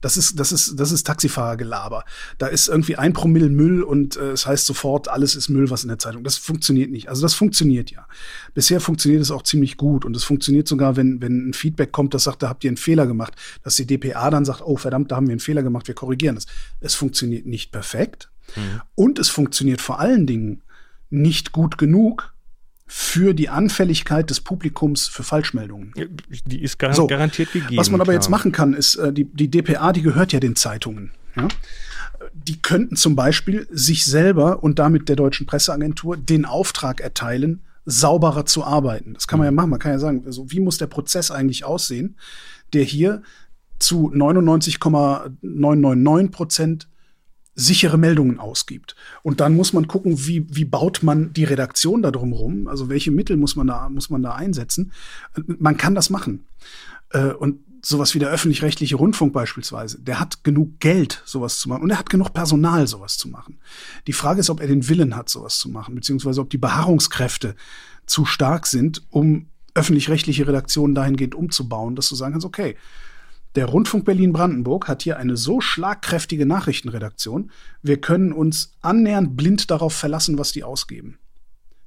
Das 0.00 0.16
ist, 0.16 0.38
das 0.38 0.52
ist, 0.52 0.78
das 0.78 0.92
ist 0.92 1.04
Taxifahrergelaber. 1.04 2.04
Da 2.38 2.46
ist 2.46 2.68
irgendwie 2.68 2.96
ein 2.96 3.12
Promille 3.12 3.48
Müll 3.48 3.82
und 3.82 4.16
äh, 4.16 4.30
es 4.30 4.46
heißt 4.46 4.66
sofort, 4.66 5.08
alles 5.08 5.34
ist 5.34 5.48
Müll, 5.48 5.70
was 5.70 5.82
in 5.82 5.88
der 5.88 5.98
Zeitung. 5.98 6.22
Das 6.22 6.36
funktioniert 6.36 6.90
nicht. 6.90 7.08
Also 7.08 7.22
das 7.22 7.34
funktioniert 7.34 7.90
ja. 7.90 8.06
Bisher 8.54 8.80
funktioniert 8.80 9.22
es 9.22 9.30
auch 9.30 9.42
ziemlich 9.42 9.76
gut 9.76 10.04
und 10.04 10.14
es 10.14 10.24
funktioniert 10.24 10.68
sogar, 10.68 10.96
wenn, 10.96 11.20
wenn 11.20 11.48
ein 11.48 11.54
Feedback 11.54 11.92
kommt, 11.92 12.14
das 12.14 12.24
sagt, 12.24 12.42
da 12.42 12.48
habt 12.48 12.62
ihr 12.64 12.70
einen 12.70 12.76
Fehler 12.76 13.06
gemacht, 13.06 13.34
dass 13.62 13.76
die 13.76 13.86
DPA 13.86 14.30
dann 14.30 14.44
sagt, 14.44 14.62
oh 14.62 14.76
verdammt, 14.76 15.10
da 15.10 15.16
haben 15.16 15.26
wir 15.26 15.32
einen 15.32 15.40
Fehler 15.40 15.62
gemacht, 15.62 15.88
wir 15.88 15.94
korrigieren 15.94 16.36
das. 16.36 16.46
Es 16.80 16.94
funktioniert 16.94 17.46
nicht 17.46 17.72
perfekt 17.72 18.30
mhm. 18.54 18.82
und 18.94 19.18
es 19.18 19.28
funktioniert 19.28 19.80
vor 19.80 19.98
allen 19.98 20.26
Dingen 20.26 20.62
nicht 21.10 21.52
gut 21.52 21.78
genug, 21.78 22.34
für 22.88 23.34
die 23.34 23.48
Anfälligkeit 23.48 24.30
des 24.30 24.40
Publikums 24.40 25.08
für 25.08 25.24
Falschmeldungen. 25.24 25.92
Die 26.46 26.62
ist 26.62 26.78
gar 26.78 26.94
so, 26.94 27.08
garantiert 27.08 27.50
gegeben. 27.52 27.76
Was 27.76 27.90
man 27.90 28.00
aber 28.00 28.12
klar. 28.12 28.22
jetzt 28.22 28.30
machen 28.30 28.52
kann, 28.52 28.74
ist, 28.74 28.94
äh, 28.94 29.12
die, 29.12 29.24
die 29.24 29.50
DPA, 29.50 29.92
die 29.92 30.02
gehört 30.02 30.32
ja 30.32 30.38
den 30.38 30.54
Zeitungen. 30.54 31.10
Ja? 31.34 31.48
Die 32.32 32.62
könnten 32.62 32.94
zum 32.94 33.16
Beispiel 33.16 33.66
sich 33.72 34.04
selber 34.04 34.62
und 34.62 34.78
damit 34.78 35.08
der 35.08 35.16
deutschen 35.16 35.46
Presseagentur 35.46 36.16
den 36.16 36.44
Auftrag 36.44 37.00
erteilen, 37.00 37.64
sauberer 37.86 38.46
zu 38.46 38.62
arbeiten. 38.64 39.14
Das 39.14 39.26
kann 39.26 39.40
man 39.40 39.46
ja 39.46 39.52
machen. 39.52 39.70
Man 39.70 39.80
kann 39.80 39.90
ja 39.92 39.98
sagen, 39.98 40.22
also 40.24 40.48
wie 40.50 40.60
muss 40.60 40.78
der 40.78 40.86
Prozess 40.86 41.32
eigentlich 41.32 41.64
aussehen, 41.64 42.16
der 42.72 42.84
hier 42.84 43.22
zu 43.78 44.10
99,999 44.14 46.30
Prozent 46.30 46.88
sichere 47.56 47.96
Meldungen 47.96 48.38
ausgibt. 48.38 48.94
Und 49.22 49.40
dann 49.40 49.56
muss 49.56 49.72
man 49.72 49.88
gucken, 49.88 50.26
wie, 50.26 50.46
wie 50.48 50.66
baut 50.66 51.02
man 51.02 51.32
die 51.32 51.44
Redaktion 51.44 52.02
da 52.02 52.10
drumherum? 52.10 52.68
Also 52.68 52.88
welche 52.88 53.10
Mittel 53.10 53.36
muss 53.36 53.56
man 53.56 53.66
da, 53.66 53.88
muss 53.88 54.10
man 54.10 54.22
da 54.22 54.34
einsetzen? 54.34 54.92
Man 55.46 55.76
kann 55.78 55.94
das 55.94 56.10
machen. 56.10 56.44
Äh, 57.10 57.32
und 57.32 57.60
sowas 57.82 58.14
wie 58.14 58.18
der 58.18 58.28
öffentlich-rechtliche 58.28 58.96
Rundfunk 58.96 59.32
beispielsweise, 59.32 60.00
der 60.00 60.20
hat 60.20 60.44
genug 60.44 60.80
Geld, 60.80 61.22
sowas 61.24 61.58
zu 61.58 61.68
machen. 61.68 61.82
Und 61.82 61.90
er 61.90 61.98
hat 61.98 62.10
genug 62.10 62.34
Personal, 62.34 62.86
sowas 62.86 63.16
zu 63.16 63.28
machen. 63.28 63.58
Die 64.06 64.12
Frage 64.12 64.40
ist, 64.40 64.50
ob 64.50 64.60
er 64.60 64.66
den 64.66 64.88
Willen 64.88 65.16
hat, 65.16 65.28
sowas 65.28 65.58
zu 65.58 65.70
machen, 65.70 65.94
beziehungsweise 65.94 66.40
ob 66.42 66.50
die 66.50 66.58
Beharrungskräfte 66.58 67.56
zu 68.04 68.24
stark 68.26 68.66
sind, 68.66 69.02
um 69.10 69.46
öffentlich-rechtliche 69.74 70.46
Redaktionen 70.46 70.94
dahingehend 70.94 71.34
umzubauen, 71.34 71.96
dass 71.96 72.08
du 72.08 72.16
sagen 72.16 72.32
kannst, 72.32 72.46
okay, 72.46 72.76
der 73.56 73.66
Rundfunk 73.66 74.04
Berlin-Brandenburg 74.04 74.86
hat 74.86 75.02
hier 75.02 75.16
eine 75.16 75.36
so 75.36 75.60
schlagkräftige 75.60 76.46
Nachrichtenredaktion, 76.46 77.50
wir 77.82 78.00
können 78.00 78.32
uns 78.32 78.74
annähernd 78.82 79.36
blind 79.36 79.70
darauf 79.70 79.94
verlassen, 79.94 80.38
was 80.38 80.52
die 80.52 80.62
ausgeben. 80.62 81.18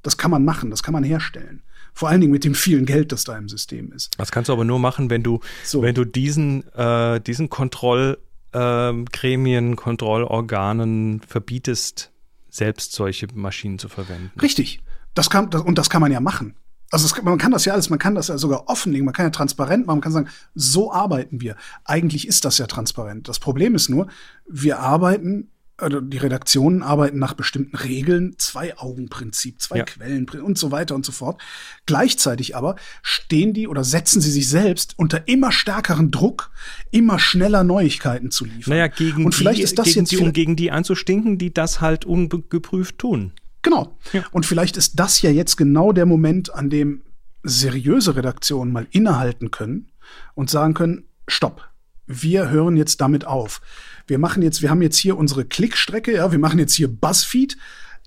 Das 0.02 0.18
kann 0.18 0.32
man 0.32 0.44
machen, 0.44 0.72
das 0.72 0.84
kann 0.84 0.94
man 0.94 1.04
herstellen. 1.04 1.62
Vor 1.94 2.10
allen 2.10 2.22
Dingen 2.22 2.32
mit 2.32 2.44
dem 2.44 2.56
vielen 2.56 2.86
Geld, 2.86 3.12
das 3.12 3.24
da 3.24 3.38
im 3.38 3.50
System 3.50 3.92
ist. 3.92 4.14
Das 4.18 4.32
kannst 4.32 4.50
du 4.50 4.54
aber 4.54 4.64
nur 4.64 4.80
machen, 4.80 5.10
wenn 5.10 5.24
du, 5.24 5.40
so. 5.64 5.82
wenn 5.82 5.96
du 5.96 6.06
diesen, 6.06 6.68
äh, 6.74 7.20
diesen 7.20 7.50
Kontrollgremien, 7.50 9.74
äh, 9.74 9.76
Kontrollorganen 9.76 11.22
verbietest, 11.28 12.12
selbst 12.50 12.94
solche 12.94 13.28
Maschinen 13.34 13.80
zu 13.80 13.90
verwenden. 13.90 14.32
Richtig. 14.42 14.82
Das 15.14 15.30
kann, 15.30 15.50
das, 15.50 15.64
und 15.64 15.78
das 15.78 15.90
kann 15.90 16.02
man 16.02 16.12
ja 16.12 16.22
machen. 16.22 16.56
Also 16.92 17.06
es, 17.06 17.22
man 17.24 17.38
kann 17.38 17.52
das 17.52 17.66
ja 17.66 17.74
alles, 17.74 17.90
man 17.90 18.00
kann 18.00 18.16
das 18.16 18.30
ja 18.30 18.38
sogar 18.38 18.68
offenlegen, 18.68 19.06
man 19.06 19.14
kann 19.14 19.26
ja 19.26 19.30
transparent 19.30 19.86
machen, 19.86 19.98
man 19.98 20.02
kann 20.02 20.12
sagen, 20.12 20.30
so 20.56 20.92
arbeiten 20.92 21.42
wir. 21.42 21.56
Eigentlich 21.86 22.28
ist 22.28 22.46
das 22.46 22.58
ja 22.58 22.68
transparent. 22.68 23.28
Das 23.28 23.40
Problem 23.40 23.76
ist 23.76 23.90
nur, 23.90 24.08
wir 24.48 24.80
arbeiten, 24.80 25.50
also 25.78 26.02
die 26.02 26.18
Redaktionen 26.18 26.82
arbeiten 26.82 27.20
nach 27.20 27.36
bestimmten 27.36 27.78
Regeln, 27.78 28.36
Zwei-Augen-Prinzip, 28.38 29.62
zwei, 29.62 29.82
Quellen 29.84 30.28
und 30.30 30.58
so 30.58 30.72
weiter 30.72 30.96
und 30.96 31.06
so 31.06 31.12
fort. 31.12 31.40
Gleichzeitig 31.86 32.56
aber 32.56 32.76
stehen 33.02 33.54
die 33.54 33.68
oder 33.68 33.84
setzen 33.84 34.20
sie 34.20 34.32
sich 34.32 34.50
selbst 34.50 34.96
unter 34.98 35.28
immer 35.28 35.52
stärkeren 35.52 36.10
Druck, 36.12 36.52
immer 36.92 37.20
schneller 37.20 37.64
Neuigkeiten 37.64 38.32
zu 38.32 38.46
liefern. 38.46 38.72
Naja, 38.74 38.88
gegen 38.88 39.26
und 39.26 39.36
vielleicht 39.36 39.60
die, 39.60 39.64
ist 39.64 39.78
das 39.78 39.86
gegen 39.86 40.00
jetzt 40.00 40.12
die, 40.12 40.18
um 40.18 40.34
gegen 40.34 40.56
die 40.56 40.72
anzustinken, 40.72 41.38
die 41.38 41.54
das 41.54 41.82
halt 41.82 42.04
ungeprüft 42.06 42.98
tun. 42.98 43.34
Genau. 43.62 43.98
Ja. 44.14 44.24
Und 44.32 44.46
vielleicht 44.46 44.78
ist 44.78 45.00
das 45.00 45.22
ja 45.22 45.32
jetzt 45.32 45.58
genau 45.58 45.92
der 45.92 46.06
Moment, 46.06 46.54
an 46.54 46.70
dem 46.70 47.02
seriöse 47.44 48.16
Redaktionen 48.16 48.72
mal 48.72 48.88
innehalten 48.92 49.52
können 49.52 49.92
und 50.36 50.50
sagen 50.50 50.74
können, 50.74 51.06
stopp, 51.28 51.70
wir 52.06 52.50
hören 52.50 52.76
jetzt 52.76 53.02
damit 53.02 53.26
auf. 53.26 53.62
Wir 54.08 54.18
machen 54.18 54.42
jetzt, 54.42 54.62
wir 54.62 54.70
haben 54.70 54.82
jetzt 54.82 54.98
hier 54.98 55.18
unsere 55.18 55.46
Klickstrecke, 55.46 56.16
ja, 56.16 56.32
wir 56.32 56.40
machen 56.40 56.60
jetzt 56.60 56.74
hier 56.74 56.88
Buzzfeed, 56.88 57.58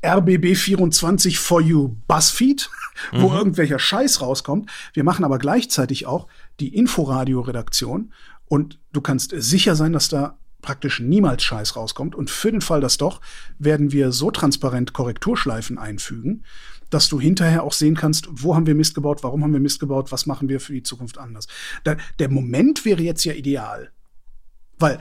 RBB24 0.02 1.38
for 1.38 1.60
you 1.60 1.96
Buzzfeed, 2.08 2.68
wo 3.12 3.28
mhm. 3.28 3.36
irgendwelcher 3.36 3.78
Scheiß 3.78 4.20
rauskommt. 4.20 4.70
Wir 4.92 5.04
machen 5.04 5.24
aber 5.24 5.38
gleichzeitig 5.38 6.06
auch 6.06 6.26
die 6.60 6.74
Inforadio-Redaktion 6.74 8.12
und 8.46 8.80
du 8.92 9.00
kannst 9.00 9.32
sicher 9.34 9.76
sein, 9.76 9.92
dass 9.92 10.08
da 10.08 10.38
praktisch 10.62 11.00
niemals 11.00 11.42
Scheiß 11.42 11.76
rauskommt. 11.76 12.14
Und 12.14 12.30
für 12.30 12.50
den 12.50 12.62
Fall, 12.62 12.80
dass 12.80 12.96
doch, 12.96 13.20
werden 13.58 13.92
wir 13.92 14.12
so 14.12 14.30
transparent 14.30 14.94
Korrekturschleifen 14.94 15.76
einfügen, 15.76 16.44
dass 16.88 17.08
du 17.08 17.20
hinterher 17.20 17.64
auch 17.64 17.72
sehen 17.72 17.96
kannst, 17.96 18.28
wo 18.30 18.54
haben 18.54 18.66
wir 18.66 18.74
Mist 18.74 18.94
gebaut, 18.94 19.22
warum 19.22 19.42
haben 19.42 19.52
wir 19.52 19.60
Mist 19.60 19.80
gebaut, 19.80 20.12
was 20.12 20.26
machen 20.26 20.48
wir 20.48 20.60
für 20.60 20.72
die 20.72 20.82
Zukunft 20.82 21.18
anders. 21.18 21.48
Da, 21.84 21.96
der 22.18 22.30
Moment 22.30 22.84
wäre 22.84 23.02
jetzt 23.02 23.24
ja 23.24 23.32
ideal. 23.32 23.90
Weil 24.78 25.00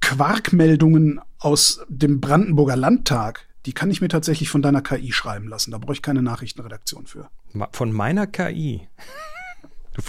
Quarkmeldungen 0.00 1.20
aus 1.38 1.84
dem 1.88 2.20
Brandenburger 2.20 2.76
Landtag, 2.76 3.46
die 3.66 3.72
kann 3.72 3.90
ich 3.90 4.00
mir 4.00 4.08
tatsächlich 4.08 4.48
von 4.48 4.62
deiner 4.62 4.82
KI 4.82 5.12
schreiben 5.12 5.48
lassen. 5.48 5.70
Da 5.70 5.78
brauche 5.78 5.92
ich 5.92 6.02
keine 6.02 6.22
Nachrichtenredaktion 6.22 7.06
für. 7.06 7.30
Von 7.72 7.92
meiner 7.92 8.26
KI? 8.26 8.88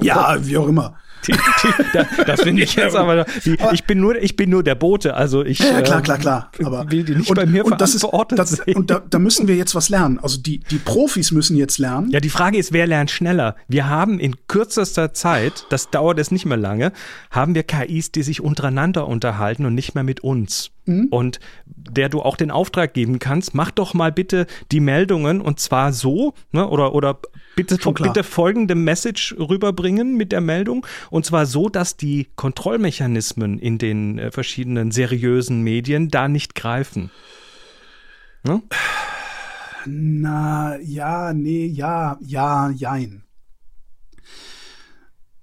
Ja, 0.01 0.45
wie 0.45 0.57
auch 0.57 0.67
immer. 0.67 0.97
Die, 1.27 1.33
die, 1.33 2.23
das 2.25 2.41
finde 2.41 2.63
ich 2.63 2.75
jetzt 2.75 2.95
aber, 2.95 3.25
die, 3.45 3.59
aber, 3.59 3.73
ich 3.73 3.83
bin 3.85 3.99
nur 3.99 4.15
ich 4.21 4.35
bin 4.35 4.49
nur 4.49 4.63
der 4.63 4.75
Bote, 4.75 5.13
also 5.13 5.43
ich 5.43 5.59
ja, 5.59 5.81
klar 5.81 6.01
klar 6.01 6.17
klar, 6.17 6.51
ähm, 6.59 6.65
aber 6.65 6.91
will 6.91 7.03
die 7.03 7.15
nicht 7.15 7.29
und, 7.29 7.35
bei 7.35 7.45
mir 7.45 7.65
und 7.65 7.79
das 7.79 7.95
ist 7.95 8.05
das, 8.29 8.59
und 8.59 8.89
da, 8.89 9.01
da, 9.07 9.19
müssen 9.19 9.47
wir 9.47 9.55
jetzt 9.55 9.75
was 9.75 9.89
lernen. 9.89 10.19
Also 10.19 10.39
die 10.39 10.59
die 10.59 10.77
Profis 10.77 11.31
müssen 11.31 11.57
jetzt 11.57 11.77
lernen. 11.77 12.09
Ja, 12.11 12.19
die 12.19 12.29
Frage 12.29 12.57
ist, 12.57 12.73
wer 12.73 12.87
lernt 12.87 13.11
schneller? 13.11 13.55
Wir 13.67 13.87
haben 13.87 14.19
in 14.19 14.35
kürzester 14.47 15.13
Zeit, 15.13 15.65
das 15.69 15.89
dauert 15.89 16.19
es 16.19 16.31
nicht 16.31 16.45
mehr 16.45 16.57
lange, 16.57 16.91
haben 17.29 17.55
wir 17.55 17.63
KIs, 17.63 18.11
die 18.11 18.23
sich 18.23 18.41
untereinander 18.41 19.07
unterhalten 19.07 19.65
und 19.65 19.75
nicht 19.75 19.95
mehr 19.95 20.03
mit 20.03 20.21
uns. 20.21 20.71
Mhm. 20.85 21.07
Und 21.11 21.39
der 21.67 22.09
du 22.09 22.21
auch 22.21 22.37
den 22.37 22.51
Auftrag 22.51 22.93
geben 22.93 23.19
kannst, 23.19 23.53
mach 23.53 23.71
doch 23.71 23.93
mal 23.93 24.11
bitte 24.11 24.47
die 24.71 24.79
Meldungen 24.79 25.41
und 25.41 25.59
zwar 25.59 25.93
so, 25.93 26.33
ne, 26.51 26.67
oder, 26.67 26.93
oder 26.93 27.19
bitte, 27.63 27.91
bitte 27.91 28.23
folgende 28.23 28.75
Message 28.75 29.35
rüberbringen 29.37 30.15
mit 30.15 30.31
der 30.31 30.41
Meldung 30.41 30.85
und 31.09 31.25
zwar 31.25 31.45
so, 31.45 31.69
dass 31.69 31.97
die 31.97 32.27
Kontrollmechanismen 32.35 33.59
in 33.59 33.77
den 33.77 34.19
äh, 34.19 34.31
verschiedenen 34.31 34.91
seriösen 34.91 35.61
Medien 35.61 36.09
da 36.09 36.27
nicht 36.27 36.55
greifen. 36.55 37.11
Ne? 38.43 38.61
Na, 39.85 40.77
ja, 40.79 41.33
nee, 41.33 41.65
ja, 41.65 42.17
ja, 42.21 42.69
jein 42.69 43.23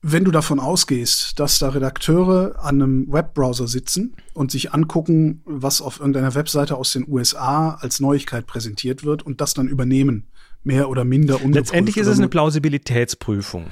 wenn 0.01 0.25
du 0.25 0.31
davon 0.31 0.61
ausgehst, 0.61 1.39
dass 1.41 1.59
da 1.59 1.71
Redakteure 1.71 2.55
an 2.59 2.81
einem 2.81 3.13
Webbrowser 3.13 3.67
sitzen 3.67 4.15
und 4.33 4.51
sich 4.51 4.73
angucken, 4.73 5.43
was 5.45 5.83
auf 5.83 5.99
irgendeiner 5.99 6.35
Webseite 6.35 6.77
aus 6.77 6.93
den 6.93 7.09
USA 7.09 7.75
als 7.75 7.99
Neuigkeit 7.99 8.47
präsentiert 8.47 9.05
wird 9.05 9.25
und 9.25 9.41
das 9.41 9.55
dann 9.55 9.67
übernehmen, 9.67 10.29
mehr 10.63 10.89
oder 10.89 11.05
minder 11.05 11.37
ungeprüft. 11.37 11.55
Letztendlich 11.55 11.97
ist 11.97 12.07
es 12.07 12.19
eine 12.19 12.29
Plausibilitätsprüfung. 12.29 13.67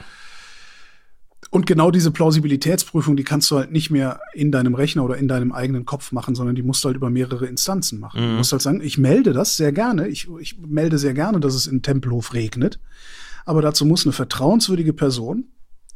Und 1.51 1.67
genau 1.67 1.91
diese 1.91 2.11
Plausibilitätsprüfung, 2.11 3.17
die 3.17 3.25
kannst 3.25 3.51
du 3.51 3.57
halt 3.57 3.71
nicht 3.71 3.91
mehr 3.91 4.21
in 4.35 4.51
deinem 4.51 4.75
Rechner 4.75 5.05
oder 5.05 5.17
in 5.17 5.29
deinem 5.29 5.53
eigenen 5.53 5.85
Kopf 5.85 6.13
machen, 6.13 6.35
sondern 6.35 6.57
die 6.57 6.63
musst 6.63 6.83
du 6.83 6.89
halt 6.89 6.97
über 6.97 7.09
mehrere 7.09 7.47
Instanzen 7.47 8.01
machen. 8.01 8.21
Mhm. 8.21 8.31
Du 8.31 8.37
musst 8.39 8.53
halt 8.53 8.63
sagen, 8.63 8.81
ich 8.81 8.99
melde 8.99 9.33
das 9.33 9.57
sehr 9.57 9.73
gerne, 9.73 10.09
ich, 10.09 10.29
ich 10.41 10.59
melde 10.59 10.99
sehr 10.99 11.15
gerne, 11.15 11.41
dass 11.41 11.55
es 11.55 11.67
in 11.67 11.83
Tempelhof 11.83 12.35
regnet, 12.35 12.81
aber 13.45 13.63
dazu 13.63 13.85
muss 13.85 14.05
eine 14.05 14.13
vertrauenswürdige 14.13 14.93
Person 14.93 15.45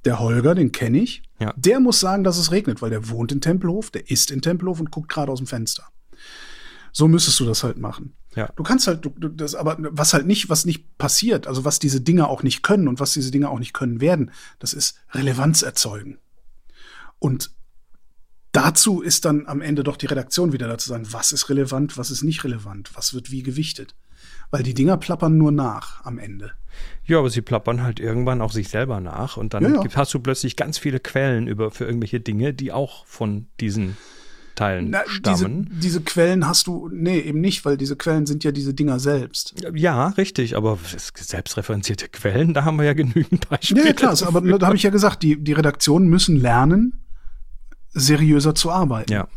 der 0.05 0.18
Holger, 0.18 0.55
den 0.55 0.72
kenne 0.72 0.98
ich, 0.98 1.22
ja. 1.40 1.53
der 1.57 1.81
muss 1.81 2.00
sagen, 2.00 2.24
dass 2.24 2.38
es 2.38 2.53
regnet, 2.53 2.81
weil 2.81 2.90
der 2.90 3.11
wohnt 3.11 3.33
in 3.33 3.40
Tempelhof, 3.40 3.90
der 3.90 4.11
ist 4.11 4.31
in 4.31 4.40
Tempelhof 4.40 4.81
und 4.81 4.90
guckt 4.90 5.11
gerade 5.11 5.31
aus 5.31 5.40
dem 5.40 5.46
Fenster. 5.46 5.85
So 6.92 7.07
müsstest 7.07 7.38
du 7.40 7.44
das 7.44 7.62
halt 7.62 7.76
machen. 7.79 8.14
Ja. 8.36 8.48
Du 8.54 8.62
kannst 8.62 8.86
halt, 8.86 9.04
du, 9.04 9.10
das, 9.10 9.54
aber 9.54 9.76
was 9.78 10.14
halt 10.14 10.26
nicht, 10.26 10.48
was 10.48 10.64
nicht 10.64 10.98
passiert, 10.98 11.46
also 11.46 11.64
was 11.64 11.78
diese 11.78 12.00
Dinge 12.00 12.28
auch 12.28 12.42
nicht 12.42 12.62
können 12.62 12.86
und 12.86 13.00
was 13.00 13.12
diese 13.12 13.30
Dinge 13.30 13.50
auch 13.50 13.58
nicht 13.58 13.72
können 13.72 14.00
werden, 14.00 14.30
das 14.60 14.72
ist 14.72 15.00
Relevanz 15.12 15.62
erzeugen. 15.62 16.18
Und 17.18 17.50
dazu 18.52 19.02
ist 19.02 19.24
dann 19.24 19.46
am 19.46 19.60
Ende 19.60 19.82
doch 19.82 19.96
die 19.96 20.06
Redaktion 20.06 20.52
wieder 20.52 20.68
dazu 20.68 20.88
sagen, 20.88 21.06
was 21.10 21.32
ist 21.32 21.48
relevant, 21.48 21.98
was 21.98 22.10
ist 22.10 22.22
nicht 22.22 22.44
relevant, 22.44 22.90
was 22.94 23.14
wird 23.14 23.30
wie 23.30 23.42
gewichtet. 23.42 23.94
Weil 24.50 24.62
die 24.62 24.74
Dinger 24.74 24.96
plappern 24.96 25.36
nur 25.36 25.52
nach 25.52 26.04
am 26.04 26.18
Ende. 26.18 26.52
Ja, 27.04 27.18
aber 27.18 27.30
sie 27.30 27.42
plappern 27.42 27.82
halt 27.82 27.98
irgendwann 27.98 28.40
auch 28.40 28.52
sich 28.52 28.68
selber 28.68 29.00
nach 29.00 29.36
und 29.36 29.54
dann 29.54 29.62
ja, 29.64 29.82
ja. 29.82 29.94
hast 29.94 30.14
du 30.14 30.20
plötzlich 30.20 30.56
ganz 30.56 30.78
viele 30.78 31.00
Quellen 31.00 31.46
über 31.48 31.70
für 31.70 31.84
irgendwelche 31.84 32.20
Dinge, 32.20 32.54
die 32.54 32.70
auch 32.70 33.06
von 33.06 33.46
diesen 33.58 33.96
Teilen 34.61 34.90
Na, 34.90 35.01
stammen. 35.07 35.64
Diese, 35.70 35.81
diese, 35.81 36.01
Quellen 36.03 36.46
hast 36.46 36.66
du, 36.66 36.90
nee, 36.92 37.18
eben 37.18 37.40
nicht, 37.40 37.64
weil 37.64 37.79
diese 37.79 37.96
Quellen 37.96 38.27
sind 38.27 38.44
ja 38.44 38.53
diese 38.53 38.75
Dinger 38.75 39.01
selbst. 39.01 39.55
Ja, 39.73 40.09
richtig, 40.09 40.55
aber 40.55 40.79
selbstreferenzierte 41.14 42.09
Quellen, 42.09 42.53
da 42.53 42.66
haben 42.66 42.77
wir 42.77 42.85
ja 42.85 42.92
genügend 42.92 43.49
Beispiele. 43.49 43.87
Ja, 43.87 43.92
klar, 43.94 44.14
aber 44.27 44.42
da 44.59 44.66
habe 44.66 44.77
ich 44.77 44.83
ja 44.83 44.90
gesagt, 44.90 45.23
die, 45.23 45.42
die 45.42 45.55
Redaktionen 45.55 46.11
müssen 46.11 46.37
lernen, 46.37 47.01
seriöser 47.94 48.55
zu 48.55 48.70
arbeiten. 48.70 49.11
Ja. 49.11 49.29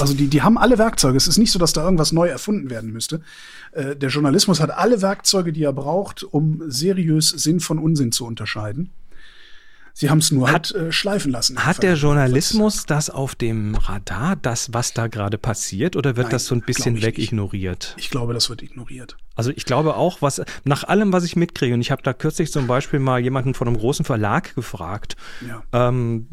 Also 0.00 0.14
die, 0.14 0.26
die 0.26 0.42
haben 0.42 0.58
alle 0.58 0.78
Werkzeuge. 0.78 1.16
Es 1.16 1.28
ist 1.28 1.38
nicht 1.38 1.52
so, 1.52 1.60
dass 1.60 1.72
da 1.72 1.84
irgendwas 1.84 2.10
neu 2.10 2.26
erfunden 2.26 2.68
werden 2.68 2.92
müsste. 2.92 3.20
Äh, 3.70 3.94
der 3.94 4.08
Journalismus 4.08 4.58
hat 4.58 4.72
alle 4.72 5.00
Werkzeuge, 5.00 5.52
die 5.52 5.62
er 5.62 5.72
braucht, 5.72 6.24
um 6.24 6.60
seriös 6.66 7.28
Sinn 7.28 7.60
von 7.60 7.78
Unsinn 7.78 8.10
zu 8.10 8.26
unterscheiden. 8.26 8.90
Sie 9.98 10.10
haben 10.10 10.18
es 10.18 10.30
nur 10.30 10.48
hat, 10.48 10.74
halt 10.74 10.88
äh, 10.88 10.92
schleifen 10.92 11.32
lassen. 11.32 11.64
Hat 11.64 11.82
der 11.82 11.94
Journalismus 11.94 12.84
das 12.84 13.08
auf 13.08 13.34
dem 13.34 13.74
Radar, 13.76 14.36
das, 14.36 14.74
was 14.74 14.92
da 14.92 15.06
gerade 15.06 15.38
passiert, 15.38 15.96
oder 15.96 16.16
wird 16.16 16.26
Nein, 16.26 16.32
das 16.32 16.44
so 16.44 16.54
ein 16.54 16.60
bisschen 16.60 17.00
weg 17.00 17.16
nicht. 17.16 17.28
ignoriert? 17.28 17.94
Ich 17.96 18.10
glaube, 18.10 18.34
das 18.34 18.50
wird 18.50 18.60
ignoriert. 18.60 19.16
Also 19.36 19.52
ich 19.56 19.64
glaube 19.64 19.96
auch, 19.96 20.20
was 20.20 20.42
nach 20.64 20.84
allem, 20.84 21.14
was 21.14 21.24
ich 21.24 21.34
mitkriege, 21.34 21.72
und 21.72 21.80
ich 21.80 21.90
habe 21.90 22.02
da 22.02 22.12
kürzlich 22.12 22.52
zum 22.52 22.66
Beispiel 22.66 22.98
mal 22.98 23.20
jemanden 23.20 23.54
von 23.54 23.68
einem 23.68 23.78
großen 23.78 24.04
Verlag 24.04 24.54
gefragt, 24.54 25.16
ja. 25.48 25.62
ähm, 25.72 26.28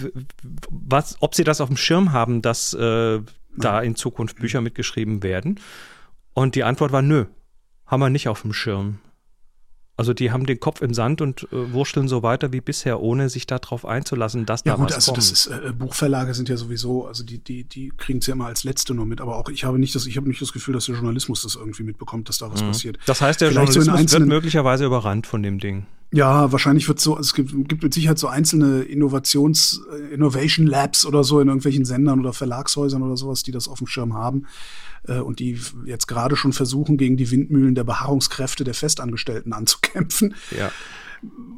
was, 0.69 1.15
ob 1.21 1.33
sie 1.33 1.45
das 1.45 1.61
auf 1.61 1.69
dem 1.69 1.77
Schirm 1.77 2.11
haben, 2.11 2.41
dass 2.41 2.73
äh, 2.73 3.21
da 3.55 3.79
in 3.79 3.95
Zukunft 3.95 4.39
Bücher 4.39 4.59
mitgeschrieben 4.59 5.23
werden. 5.23 5.57
Und 6.33 6.55
die 6.55 6.65
Antwort 6.65 6.91
war 6.91 7.01
nö, 7.01 7.27
haben 7.85 8.01
wir 8.01 8.09
nicht 8.09 8.27
auf 8.27 8.41
dem 8.41 8.51
Schirm. 8.51 8.99
Also 9.95 10.13
die 10.13 10.31
haben 10.31 10.47
den 10.47 10.59
Kopf 10.59 10.81
im 10.81 10.93
Sand 10.93 11.21
und 11.21 11.43
äh, 11.51 11.71
wurschteln 11.71 12.07
so 12.07 12.23
weiter 12.23 12.51
wie 12.51 12.61
bisher, 12.61 12.99
ohne 12.99 13.29
sich 13.29 13.45
darauf 13.45 13.85
einzulassen, 13.85 14.47
dass 14.47 14.63
ja, 14.65 14.73
da 14.73 14.77
gut, 14.77 14.87
was 14.87 14.95
also 14.95 15.11
kommt. 15.11 15.17
Das 15.19 15.31
ist, 15.31 15.47
äh, 15.47 15.71
Buchverlage 15.71 16.33
sind 16.33 16.49
ja 16.49 16.57
sowieso, 16.57 17.05
also 17.05 17.23
die, 17.23 17.37
die, 17.37 17.63
die 17.63 17.93
kriegen 17.95 18.17
es 18.17 18.25
ja 18.25 18.33
immer 18.33 18.47
als 18.47 18.63
Letzte 18.63 18.95
nur 18.95 19.05
mit, 19.05 19.21
aber 19.21 19.37
auch 19.37 19.49
ich 19.49 19.65
habe 19.65 19.77
nicht 19.77 19.93
das, 19.93 20.07
ich 20.07 20.17
habe 20.17 20.27
nicht 20.27 20.41
das 20.41 20.51
Gefühl, 20.51 20.73
dass 20.73 20.85
der 20.85 20.95
Journalismus 20.95 21.43
das 21.43 21.55
irgendwie 21.55 21.83
mitbekommt, 21.83 22.27
dass 22.27 22.39
da 22.39 22.51
was 22.51 22.63
mhm. 22.63 22.67
passiert. 22.67 22.97
Das 23.05 23.21
heißt, 23.21 23.41
der 23.41 23.49
Vielleicht 23.49 23.75
Journalismus 23.75 24.11
so 24.11 24.17
wird 24.17 24.27
möglicherweise 24.27 24.85
überrannt 24.85 25.27
von 25.27 25.43
dem 25.43 25.59
Ding. 25.59 25.85
Ja, 26.13 26.51
wahrscheinlich 26.51 26.87
wird 26.87 26.99
so, 26.99 27.17
es 27.17 27.33
gibt, 27.33 27.51
gibt 27.67 27.81
mit 27.81 27.91
Sicherheit 27.91 28.19
so 28.19 28.27
einzelne 28.27 28.83
Innovations, 28.83 29.81
äh, 29.91 30.13
Innovation 30.13 30.67
Labs 30.67 31.07
oder 31.07 31.23
so 31.23 31.39
in 31.39 31.47
irgendwelchen 31.47 31.85
Sendern 31.85 32.19
oder 32.19 32.33
Verlagshäusern 32.33 33.01
oder 33.01 33.17
sowas, 33.17 33.41
die 33.41 33.51
das 33.51 33.67
auf 33.67 33.79
dem 33.79 33.87
Schirm 33.87 34.13
haben 34.13 34.45
äh, 35.07 35.17
und 35.17 35.39
die 35.39 35.59
jetzt 35.85 36.07
gerade 36.07 36.35
schon 36.35 36.53
versuchen, 36.53 36.97
gegen 36.97 37.17
die 37.17 37.31
Windmühlen 37.31 37.73
der 37.73 37.83
Beharrungskräfte 37.83 38.63
der 38.63 38.75
Festangestellten 38.75 39.53
anzukämpfen. 39.53 40.35
Ja. 40.55 40.71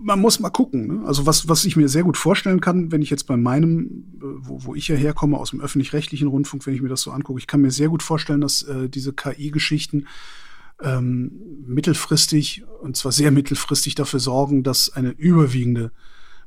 Man 0.02 0.22
muss 0.22 0.40
mal 0.40 0.52
gucken. 0.52 0.88
Ne? 0.88 1.06
Also 1.06 1.26
was, 1.26 1.50
was 1.50 1.66
ich 1.66 1.76
mir 1.76 1.90
sehr 1.90 2.04
gut 2.04 2.16
vorstellen 2.16 2.62
kann, 2.62 2.94
wenn 2.94 3.02
ich 3.02 3.10
jetzt 3.10 3.28
bei 3.28 3.36
meinem, 3.36 4.06
äh, 4.22 4.24
wo, 4.40 4.64
wo 4.64 4.76
ich 4.76 4.88
ja 4.88 4.96
herkomme, 4.96 5.38
aus 5.38 5.50
dem 5.50 5.60
öffentlich-rechtlichen 5.60 6.30
Rundfunk, 6.30 6.66
wenn 6.66 6.76
ich 6.76 6.82
mir 6.82 6.88
das 6.88 7.02
so 7.02 7.12
angucke, 7.12 7.40
ich 7.40 7.48
kann 7.48 7.60
mir 7.60 7.72
sehr 7.72 7.90
gut 7.90 8.04
vorstellen, 8.04 8.40
dass 8.40 8.62
äh, 8.62 8.88
diese 8.88 9.12
KI-Geschichten 9.12 10.08
ähm, 10.82 11.32
mittelfristig, 11.66 12.64
und 12.82 12.98
zwar 12.98 13.12
sehr 13.12 13.32
mittelfristig, 13.32 13.96
dafür 13.96 14.20
sorgen, 14.20 14.64
dass 14.64 14.90
eine 14.94 15.10
überwiegende 15.10 15.92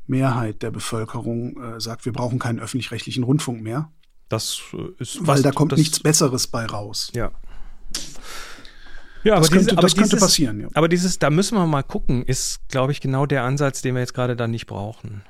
Mehrheit 0.07 0.63
der 0.63 0.71
Bevölkerung 0.71 1.61
äh, 1.63 1.81
sagt, 1.81 2.05
wir 2.05 2.13
brauchen 2.13 2.39
keinen 2.39 2.61
öffentlich-rechtlichen 2.61 3.25
Rundfunk 3.25 3.63
mehr. 3.63 3.91
Das 4.29 4.61
äh, 4.73 5.03
ist 5.03 5.27
weil 5.27 5.43
da 5.43 5.53
kommt 5.53 5.77
nichts 5.77 6.01
Besseres 6.01 6.47
bei 6.47 6.67
raus. 6.67 7.11
Ja. 7.15 7.31
Ja, 9.25 9.35
aber 9.35 9.43
das, 9.43 9.51
könnte, 9.51 9.73
aber 9.73 9.83
das 9.83 9.95
dieses, 9.95 10.11
könnte 10.11 10.25
passieren. 10.25 10.61
Ja. 10.61 10.69
Aber 10.75 10.89
dieses, 10.89 11.19
da 11.19 11.29
müssen 11.29 11.57
wir 11.57 11.67
mal 11.67 11.83
gucken, 11.83 12.23
ist, 12.25 12.61
glaube 12.69 12.93
ich, 12.93 13.01
genau 13.01 13.27
der 13.27 13.43
Ansatz, 13.43 13.83
den 13.83 13.95
wir 13.95 14.01
jetzt 14.01 14.15
gerade 14.15 14.37
dann 14.37 14.51
nicht 14.51 14.67
brauchen. 14.67 15.23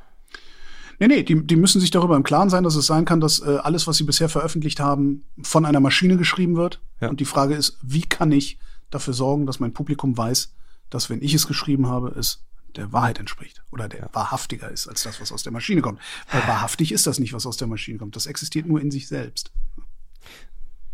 Nee, 1.01 1.07
nee, 1.07 1.23
die, 1.23 1.47
die 1.47 1.57
müssen 1.57 1.81
sich 1.81 1.91
darüber 1.91 2.17
im 2.17 2.25
Klaren 2.25 2.51
sein, 2.51 2.65
dass 2.65 2.75
es 2.75 2.87
sein 2.87 3.05
kann, 3.05 3.21
dass 3.21 3.41
äh, 3.41 3.59
alles, 3.63 3.87
was 3.87 3.97
sie 3.97 4.05
bisher 4.05 4.29
veröffentlicht 4.29 4.81
haben, 4.81 5.25
von 5.43 5.65
einer 5.65 5.81
Maschine 5.81 6.17
geschrieben 6.17 6.57
wird. 6.57 6.81
Ja. 7.01 7.09
Und 7.09 7.21
die 7.21 7.25
Frage 7.25 7.55
ist, 7.55 7.79
wie 7.83 8.03
kann 8.03 8.33
ich 8.33 8.59
dafür 8.91 9.15
sorgen, 9.15 9.47
dass 9.47 9.61
mein 9.61 9.73
Publikum 9.73 10.17
weiß, 10.17 10.53
dass 10.91 11.11
wenn 11.11 11.23
ich 11.23 11.35
es 11.35 11.47
geschrieben 11.47 11.87
habe, 11.87 12.09
es 12.09 12.45
der 12.77 12.93
Wahrheit 12.93 13.19
entspricht 13.19 13.63
oder 13.71 13.89
der 13.89 14.01
ja. 14.01 14.09
wahrhaftiger 14.13 14.71
ist 14.71 14.89
als 14.89 15.03
das, 15.03 15.21
was 15.21 15.33
aus 15.33 15.43
der 15.43 15.53
Maschine 15.53 15.81
kommt. 15.81 16.01
Weil 16.31 16.43
wahrhaftig 16.47 16.93
ist 16.93 17.07
das 17.07 17.19
nicht, 17.19 17.33
was 17.33 17.47
aus 17.47 17.57
der 17.57 17.69
Maschine 17.69 17.99
kommt. 17.99 18.17
Das 18.17 18.27
existiert 18.27 18.67
nur 18.67 18.81
in 18.81 18.91
sich 18.91 19.09
selbst. 19.09 19.53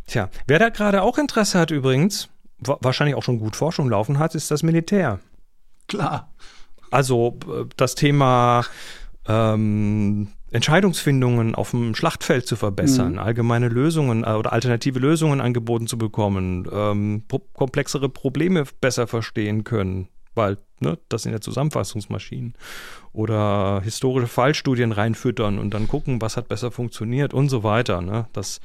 Tja, 0.07 0.31
wer 0.47 0.59
da 0.59 0.69
gerade 0.69 1.03
auch 1.03 1.19
Interesse 1.19 1.59
hat 1.59 1.71
übrigens, 1.71 2.29
wahrscheinlich 2.59 3.15
auch 3.15 3.23
schon 3.23 3.39
gut 3.39 3.57
Forschung 3.57 3.89
laufen 3.89 4.19
hat, 4.19 4.35
ist 4.35 4.51
das 4.51 4.63
Militär. 4.63 5.21
Klar. 5.89 6.33
Also 6.91 7.39
äh, 7.49 7.65
das 7.77 7.95
Thema 7.95 8.65
ähm, 9.27 10.29
Entscheidungsfindungen 10.55 11.57
auf 11.57 11.73
dem 11.73 11.97
Schlachtfeld 11.97 12.47
zu 12.47 12.55
verbessern, 12.55 13.15
mhm. 13.15 13.19
allgemeine 13.19 13.69
Lösungen 13.69 14.23
äh, 14.23 14.35
oder 14.35 14.53
alternative 14.53 15.01
Lösungen 15.01 15.41
angeboten 15.41 15.89
zu 15.89 15.99
bekommen, 15.99 16.69
ähm, 16.73 17.25
komplexere 17.55 18.09
Probleme 18.09 18.63
besser 18.81 19.09
verstehen 19.09 19.65
können, 19.65 20.07
weil 20.37 20.59
ne, 20.79 20.97
das 21.09 21.25
sind 21.25 21.33
ja 21.33 21.41
Zusammenfassungsmaschinen 21.41 22.55
oder 23.13 23.81
historische 23.83 24.29
Fallstudien 24.29 24.93
reinfüttern 24.93 25.59
und 25.59 25.75
dann 25.75 25.89
gucken, 25.89 26.23
was 26.23 26.37
hat 26.37 26.47
besser 26.47 26.71
funktioniert 26.71 27.35
und 27.35 27.49
so 27.49 27.65
weiter. 27.65 28.01
Ne? 28.01 28.27
Das 28.33 28.61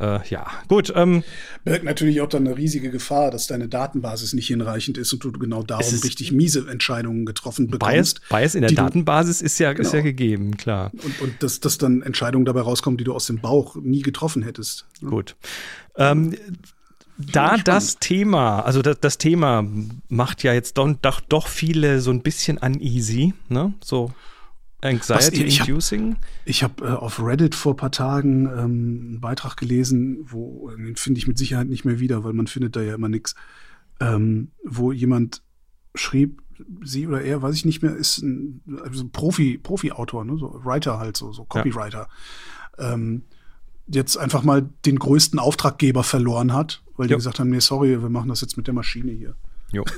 äh, 0.00 0.20
ja, 0.28 0.46
gut. 0.68 0.92
Ähm, 0.96 1.22
Birgt 1.64 1.84
natürlich 1.84 2.20
auch 2.22 2.28
dann 2.28 2.46
eine 2.46 2.56
riesige 2.56 2.90
Gefahr, 2.90 3.30
dass 3.30 3.46
deine 3.46 3.68
Datenbasis 3.68 4.32
nicht 4.32 4.46
hinreichend 4.46 4.96
ist 4.96 5.12
und 5.12 5.22
du 5.22 5.32
genau 5.32 5.62
darum 5.62 5.94
richtig 6.02 6.32
miese 6.32 6.66
Entscheidungen 6.68 7.26
getroffen 7.26 7.68
bekommst. 7.68 8.20
Bias, 8.20 8.28
Bias 8.30 8.54
in 8.54 8.62
der 8.62 8.72
Datenbasis 8.72 9.42
ist 9.42 9.58
ja, 9.58 9.72
genau. 9.72 9.86
ist 9.86 9.92
ja 9.92 10.00
gegeben, 10.00 10.56
klar. 10.56 10.90
Und, 10.92 11.20
und 11.20 11.42
dass, 11.42 11.60
dass 11.60 11.76
dann 11.76 12.02
Entscheidungen 12.02 12.46
dabei 12.46 12.62
rauskommen, 12.62 12.96
die 12.96 13.04
du 13.04 13.12
aus 13.12 13.26
dem 13.26 13.40
Bauch 13.40 13.76
nie 13.76 14.00
getroffen 14.00 14.42
hättest. 14.42 14.86
Ne? 15.00 15.10
Gut. 15.10 15.36
Ähm, 15.96 16.34
da 17.18 17.58
das 17.58 17.98
Thema, 17.98 18.60
also 18.60 18.80
das, 18.80 18.98
das, 19.00 19.18
Thema 19.18 19.66
macht 20.08 20.42
ja 20.42 20.54
jetzt 20.54 20.78
doch, 20.78 20.90
doch, 21.02 21.20
doch 21.20 21.48
viele 21.48 22.00
so 22.00 22.10
ein 22.10 22.22
bisschen 22.22 22.56
uneasy, 22.56 23.34
ne? 23.50 23.74
So 23.84 24.12
Anxiety 24.82 25.44
ich 25.44 25.60
habe 25.60 25.80
hab, 26.46 26.80
äh, 26.80 26.86
auf 26.86 27.22
Reddit 27.22 27.54
vor 27.54 27.74
ein 27.74 27.76
paar 27.76 27.92
Tagen 27.92 28.46
ähm, 28.46 28.52
einen 28.54 29.20
Beitrag 29.20 29.56
gelesen, 29.56 30.18
wo, 30.22 30.70
den 30.70 30.96
finde 30.96 31.18
ich 31.18 31.26
mit 31.26 31.38
Sicherheit 31.38 31.68
nicht 31.68 31.84
mehr 31.84 32.00
wieder, 32.00 32.24
weil 32.24 32.32
man 32.32 32.46
findet 32.46 32.76
da 32.76 32.80
ja 32.80 32.94
immer 32.94 33.08
nichts, 33.08 33.34
ähm, 34.00 34.50
wo 34.64 34.92
jemand 34.92 35.42
schrieb, 35.94 36.42
sie 36.82 37.06
oder 37.06 37.22
er, 37.22 37.42
weiß 37.42 37.54
ich 37.54 37.64
nicht 37.64 37.82
mehr, 37.82 37.94
ist 37.94 38.18
ein, 38.18 38.62
also 38.82 39.04
ein 39.04 39.10
Profi, 39.10 39.58
Profi-Autor, 39.58 40.24
ne? 40.24 40.36
so 40.38 40.60
Writer 40.64 40.98
halt, 40.98 41.16
so, 41.16 41.32
so 41.32 41.44
Copywriter. 41.44 42.08
Ja. 42.78 42.94
Ähm, 42.94 43.22
jetzt 43.86 44.16
einfach 44.16 44.42
mal 44.42 44.68
den 44.86 44.98
größten 44.98 45.38
Auftraggeber 45.38 46.04
verloren 46.04 46.52
hat, 46.52 46.82
weil 46.96 47.08
die 47.08 47.12
jo. 47.12 47.18
gesagt 47.18 47.40
haben, 47.40 47.50
nee, 47.50 47.60
sorry, 47.60 48.00
wir 48.00 48.08
machen 48.08 48.28
das 48.28 48.40
jetzt 48.40 48.56
mit 48.56 48.66
der 48.66 48.74
Maschine 48.74 49.12
hier. 49.12 49.34
Jo. 49.72 49.84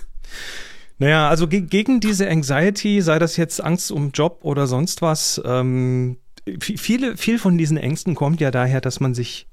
Naja, 1.03 1.29
also 1.29 1.49
ge 1.49 1.63
gegen 1.63 1.99
diese 1.99 2.31
Anxiety, 2.31 3.03
sei 3.03 3.19
das 3.19 3.37
jetzt 3.37 3.61
Angst 3.61 3.91
um 3.91 4.13
Job 4.13 4.39
oder 4.43 4.69
sonst 4.69 5.03
was, 5.03 5.43
ähm, 5.45 6.17
viele, 6.61 7.17
viel 7.17 7.41
von 7.41 7.59
diesen 7.59 7.77
Ängsten 7.77 8.15
kommt 8.15 8.41
ja 8.41 8.53
daher, 8.53 8.81
dass 8.81 9.01
man 9.01 9.13
sich 9.13 9.49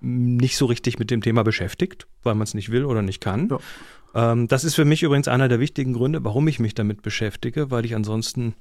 nicht 0.00 0.56
so 0.56 0.64
richtig 0.64 0.98
mit 0.98 1.10
dem 1.10 1.20
Thema 1.20 1.42
beschäftigt, 1.44 2.06
weil 2.22 2.34
man 2.36 2.44
es 2.44 2.54
nicht 2.54 2.70
will 2.70 2.86
oder 2.86 3.02
nicht 3.02 3.20
kann. 3.20 3.50
Ja. 3.50 4.32
Ähm, 4.32 4.48
das 4.48 4.64
ist 4.64 4.76
für 4.76 4.86
mich 4.86 5.02
übrigens 5.02 5.28
einer 5.28 5.48
der 5.48 5.60
wichtigen 5.60 5.92
Gründe, 5.92 6.24
warum 6.24 6.48
ich 6.48 6.58
mich 6.58 6.74
damit 6.74 7.02
beschäftige, 7.02 7.70
weil 7.70 7.84
ich 7.84 7.94
ansonsten 7.94 8.54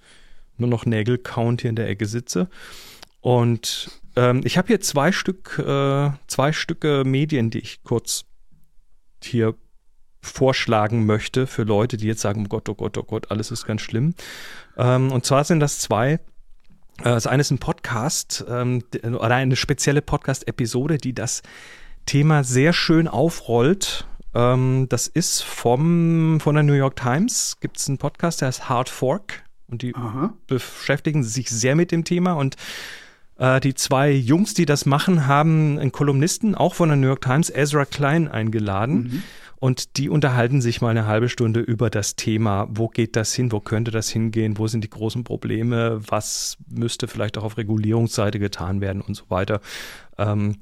nur 0.57 0.67
noch 0.67 0.85
Nägel-Count 0.85 1.61
hier 1.61 1.69
in 1.69 1.77
der 1.77 1.87
Ecke 1.87 2.07
sitze. 2.07 2.49
Und 3.21 3.89
ähm, 4.17 4.41
ich 4.43 4.57
habe 4.57 4.67
hier 4.67 4.81
zwei 4.81 5.13
Stück, 5.13 5.59
äh, 5.59 6.09
zwei 6.27 6.51
Stücke 6.51 7.03
Medien, 7.05 7.51
die 7.51 7.59
ich 7.59 7.83
kurz 7.83 8.25
hier 9.23 9.55
vorschlagen 10.27 11.05
möchte 11.05 11.47
für 11.47 11.63
Leute, 11.63 11.97
die 11.97 12.07
jetzt 12.07 12.21
sagen, 12.21 12.43
oh 12.45 12.49
Gott, 12.49 12.69
oh 12.69 12.75
Gott, 12.75 12.97
oh 12.97 13.03
Gott, 13.03 13.31
alles 13.31 13.51
ist 13.51 13.65
ganz 13.65 13.81
schlimm. 13.81 14.13
Ähm, 14.77 15.11
und 15.11 15.25
zwar 15.25 15.43
sind 15.43 15.59
das 15.59 15.79
zwei. 15.79 16.13
Äh, 16.13 16.19
das 17.03 17.27
eine 17.27 17.41
ist 17.41 17.51
ein 17.51 17.59
Podcast 17.59 18.45
ähm, 18.47 18.83
oder 19.03 19.35
eine 19.35 19.55
spezielle 19.55 20.01
Podcast-Episode, 20.01 20.97
die 20.97 21.13
das 21.13 21.41
Thema 22.05 22.43
sehr 22.43 22.73
schön 22.73 23.07
aufrollt 23.07 24.05
ähm, 24.37 24.85
das 24.89 25.07
ist 25.07 25.41
vom, 25.41 26.39
von 26.39 26.55
der 26.55 26.63
New 26.63 26.73
York 26.73 26.95
Times. 26.95 27.57
Gibt 27.59 27.77
es 27.77 27.87
einen 27.87 27.97
Podcast, 27.97 28.41
der 28.41 28.49
heißt 28.49 28.69
Hard 28.69 28.89
Fork. 28.89 29.43
Und 29.69 29.81
die 29.81 29.95
Aha. 29.95 30.33
beschäftigen 30.45 31.23
sich 31.23 31.49
sehr 31.49 31.75
mit 31.75 31.91
dem 31.91 32.03
Thema. 32.03 32.33
Und 32.33 32.55
äh, 33.37 33.59
die 33.59 33.73
zwei 33.73 34.11
Jungs, 34.11 34.53
die 34.53 34.65
das 34.65 34.85
machen, 34.85 35.27
haben 35.27 35.79
einen 35.79 35.91
Kolumnisten, 35.91 36.55
auch 36.55 36.75
von 36.75 36.89
der 36.89 36.97
New 36.97 37.07
York 37.07 37.21
Times, 37.21 37.49
Ezra 37.49 37.85
Klein, 37.85 38.27
eingeladen. 38.27 38.95
Mhm. 38.95 39.23
Und 39.59 39.97
die 39.97 40.09
unterhalten 40.09 40.61
sich 40.61 40.81
mal 40.81 40.89
eine 40.89 41.07
halbe 41.07 41.29
Stunde 41.29 41.61
über 41.61 41.89
das 41.89 42.15
Thema, 42.15 42.67
wo 42.69 42.87
geht 42.87 43.15
das 43.15 43.33
hin, 43.33 43.51
wo 43.51 43.59
könnte 43.59 43.89
das 43.89 44.09
hingehen, 44.09 44.57
wo 44.57 44.67
sind 44.67 44.83
die 44.83 44.89
großen 44.89 45.23
Probleme, 45.23 45.99
was 46.07 46.57
müsste 46.69 47.07
vielleicht 47.07 47.37
auch 47.37 47.43
auf 47.43 47.57
Regulierungsseite 47.57 48.37
getan 48.37 48.81
werden 48.81 49.01
und 49.01 49.15
so 49.15 49.25
weiter. 49.29 49.61
Ähm, 50.17 50.57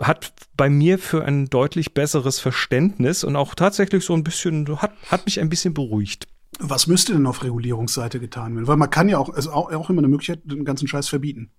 hat 0.00 0.32
bei 0.56 0.68
mir 0.68 0.98
für 0.98 1.24
ein 1.24 1.46
deutlich 1.46 1.94
besseres 1.94 2.38
Verständnis 2.38 3.24
und 3.24 3.36
auch 3.36 3.54
tatsächlich 3.54 4.04
so 4.04 4.14
ein 4.14 4.24
bisschen, 4.24 4.80
hat, 4.82 4.92
hat 5.10 5.24
mich 5.24 5.40
ein 5.40 5.48
bisschen 5.48 5.72
beruhigt. 5.72 6.26
Was 6.58 6.86
müsste 6.86 7.14
denn 7.14 7.26
auf 7.26 7.42
Regulierungsseite 7.42 8.20
getan 8.20 8.54
werden? 8.54 8.66
Weil 8.66 8.76
man 8.76 8.90
kann 8.90 9.08
ja 9.08 9.18
auch, 9.18 9.30
also 9.30 9.52
auch, 9.52 9.72
auch 9.72 9.90
immer 9.90 10.00
eine 10.00 10.08
Möglichkeit, 10.08 10.40
den 10.44 10.64
ganzen 10.64 10.86
Scheiß 10.86 11.08
verbieten. 11.08 11.50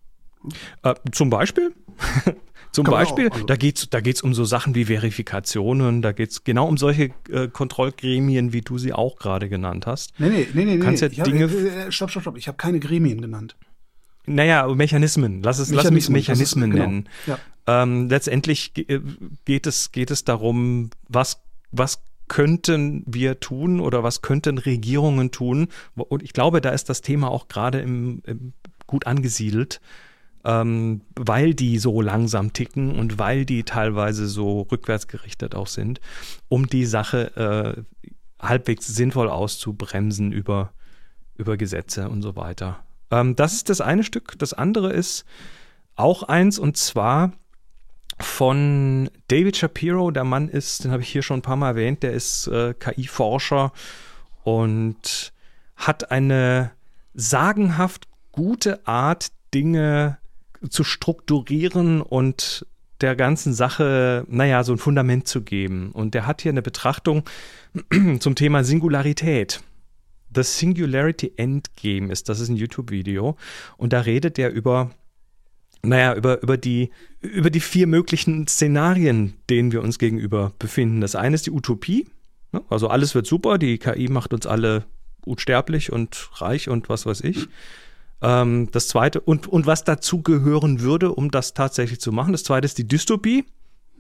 Äh, 0.84 0.94
zum 1.12 1.30
Beispiel? 1.30 1.74
zum 2.74 2.86
kann 2.86 2.94
Beispiel, 2.96 3.30
auch, 3.30 3.34
also. 3.36 3.46
da 3.46 3.56
geht 3.56 3.78
es 3.78 3.90
da 3.90 4.02
geht's 4.02 4.22
um 4.22 4.34
so 4.34 4.46
Sachen 4.46 4.74
wie 4.76 4.86
Verifikationen, 4.86 6.02
da 6.02 6.12
geht 6.12 6.32
es 6.32 6.44
genau 6.44 6.68
um 6.68 6.78
solche 6.78 7.12
äh, 7.30 7.48
Kontrollgremien, 7.48 8.52
wie 8.52 8.62
du 8.62 8.78
sie 8.78 8.94
auch 8.94 9.18
gerade 9.18 9.48
genannt 9.48 9.86
hast. 9.86 10.20
Nee, 10.20 10.30
nee, 10.30 10.48
nee, 10.54 10.66
nee. 10.66 10.80
Kannst 10.80 11.04
nee. 11.04 11.10
Ja 11.14 11.24
Dinge 11.24 11.46
hab, 11.46 11.54
äh, 11.54 11.92
stopp, 11.92 12.10
stopp, 12.10 12.24
stopp. 12.24 12.38
Ich 12.38 12.48
habe 12.48 12.58
keine 12.58 12.80
Gremien 12.80 13.22
genannt. 13.22 13.56
Naja, 14.26 14.68
Mechanismen. 14.68 15.44
Lass 15.44 15.60
es, 15.60 15.70
Mechanismen, 15.70 15.96
lass 15.96 16.10
mich 16.10 16.10
Mechanismen 16.10 16.72
ist, 16.72 16.76
genau. 16.76 16.88
nennen. 16.88 17.10
Ja. 17.28 17.40
Ähm, 17.68 18.10
letztendlich 18.10 18.72
äh, 18.90 19.00
geht 19.46 19.68
es, 19.68 19.92
geht 19.92 20.12
es 20.12 20.24
darum, 20.24 20.90
was, 21.08 21.42
was 21.72 22.04
könnten 22.28 23.04
wir 23.06 23.40
tun 23.40 23.80
oder 23.80 24.02
was 24.02 24.22
könnten 24.22 24.58
Regierungen 24.58 25.32
tun? 25.32 25.68
Und 25.96 26.24
ich 26.24 26.34
glaube, 26.34 26.62
da 26.62 26.72
ist 26.72 26.90
das 26.90 27.02
Thema 27.02 27.30
auch 27.30 27.48
gerade 27.48 27.80
im, 27.80 28.24
im 28.26 28.54
gut 28.88 29.08
angesiedelt, 29.08 29.82
ähm, 30.46 31.02
weil 31.16 31.54
die 31.54 31.78
so 31.78 32.02
langsam 32.02 32.54
ticken 32.54 32.98
und 32.98 33.18
weil 33.20 33.46
die 33.46 33.64
teilweise 33.64 34.28
so 34.28 34.62
rückwärtsgerichtet 34.62 35.56
auch 35.56 35.68
sind, 35.68 36.02
um 36.50 36.68
die 36.68 36.86
Sache 36.86 37.36
äh, 37.36 38.04
halbwegs 38.40 38.88
sinnvoll 38.88 39.30
auszubremsen 39.30 40.32
über, 40.32 40.74
über 41.36 41.58
Gesetze 41.58 42.10
und 42.10 42.22
so 42.22 42.36
weiter. 42.36 42.84
Ähm, 43.10 43.36
das 43.36 43.54
ist 43.54 43.70
das 43.70 43.82
eine 43.82 44.04
Stück. 44.04 44.38
Das 44.38 44.54
andere 44.54 44.92
ist 44.92 45.26
auch 45.96 46.24
eins 46.24 46.60
und 46.60 46.76
zwar 46.78 47.32
von 48.20 49.10
David 49.28 49.58
Shapiro. 49.58 50.12
Der 50.12 50.24
Mann 50.26 50.50
ist, 50.50 50.84
den 50.84 50.92
habe 50.92 51.04
ich 51.04 51.10
hier 51.10 51.22
schon 51.22 51.40
ein 51.40 51.44
paar 51.44 51.56
Mal 51.56 51.70
erwähnt, 51.70 52.04
der 52.04 52.14
ist 52.14 52.48
äh, 52.48 52.74
KI-Forscher 52.74 53.72
und 54.44 55.34
hat 55.76 56.12
eine 56.12 56.72
sagenhaft 57.14 58.08
gute 58.32 58.86
Art, 58.88 59.32
Dinge 59.54 60.18
zu 60.70 60.84
strukturieren 60.84 62.02
und 62.02 62.66
der 63.02 63.16
ganzen 63.16 63.54
Sache, 63.54 64.26
naja, 64.30 64.64
so 64.64 64.74
ein 64.74 64.78
Fundament 64.78 65.28
zu 65.28 65.42
geben. 65.42 65.92
Und 65.92 66.14
der 66.14 66.26
hat 66.26 66.42
hier 66.42 66.52
eine 66.52 66.62
Betrachtung 66.62 67.24
zum 68.20 68.36
Thema 68.36 68.64
Singularität. 68.64 69.62
The 70.34 70.44
Singularity 70.44 71.34
Endgame 71.38 72.12
ist, 72.12 72.30
das 72.30 72.40
ist 72.40 72.50
ein 72.50 72.56
YouTube-Video. 72.56 73.38
Und 73.78 73.94
da 73.94 74.02
redet 74.02 74.40
er 74.40 74.52
über 74.52 74.92
naja, 75.86 76.16
über, 76.16 76.42
über, 76.42 76.56
die, 76.56 76.92
über 77.20 77.50
die 77.50 77.60
vier 77.60 77.88
möglichen 77.88 78.48
Szenarien, 78.48 79.34
denen 79.50 79.74
wir 79.74 79.82
uns 79.82 80.00
gegenüber 80.00 80.54
befinden. 80.58 81.02
Das 81.02 81.16
eine 81.16 81.36
ist 81.36 81.46
die 81.46 81.52
Utopie. 81.52 82.08
Ne? 82.54 82.64
Also 82.70 82.88
alles 82.88 83.16
wird 83.16 83.28
super, 83.28 83.58
die 83.58 83.78
KI 83.78 84.08
macht 84.08 84.34
uns 84.34 84.46
alle 84.46 84.86
unsterblich 85.26 85.92
und 85.92 86.30
reich 86.36 86.70
und 86.70 86.88
was 86.88 87.06
weiß 87.06 87.22
ich. 87.22 87.48
Ähm, 88.24 88.70
das 88.72 88.88
zweite, 88.88 89.20
und, 89.20 89.48
und 89.48 89.66
was 89.66 89.84
dazu 89.84 90.22
gehören 90.22 90.80
würde, 90.80 91.12
um 91.12 91.30
das 91.30 91.54
tatsächlich 91.54 92.00
zu 92.00 92.14
machen. 92.14 92.32
Das 92.32 92.44
zweite 92.44 92.66
ist 92.66 92.78
die 92.78 92.88
Dystopie. 92.88 93.46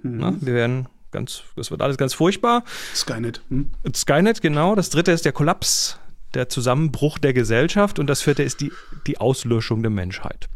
Mhm. 0.01 0.17
Na, 0.17 0.33
wir 0.39 0.53
werden 0.53 0.87
ganz, 1.11 1.43
das 1.57 1.71
wird 1.71 1.81
alles 1.81 1.97
ganz 1.97 2.13
furchtbar. 2.13 2.63
Skynet. 2.95 3.41
Hm? 3.49 3.71
Skynet, 3.93 4.41
genau. 4.41 4.75
Das 4.75 4.89
dritte 4.89 5.11
ist 5.11 5.25
der 5.25 5.33
Kollaps, 5.33 5.99
der 6.33 6.47
Zusammenbruch 6.47 7.19
der 7.19 7.33
Gesellschaft. 7.33 7.99
Und 7.99 8.07
das 8.07 8.21
vierte 8.21 8.43
ist 8.43 8.61
die, 8.61 8.71
die 9.07 9.17
Auslöschung 9.17 9.83
der 9.83 9.91
Menschheit. 9.91 10.47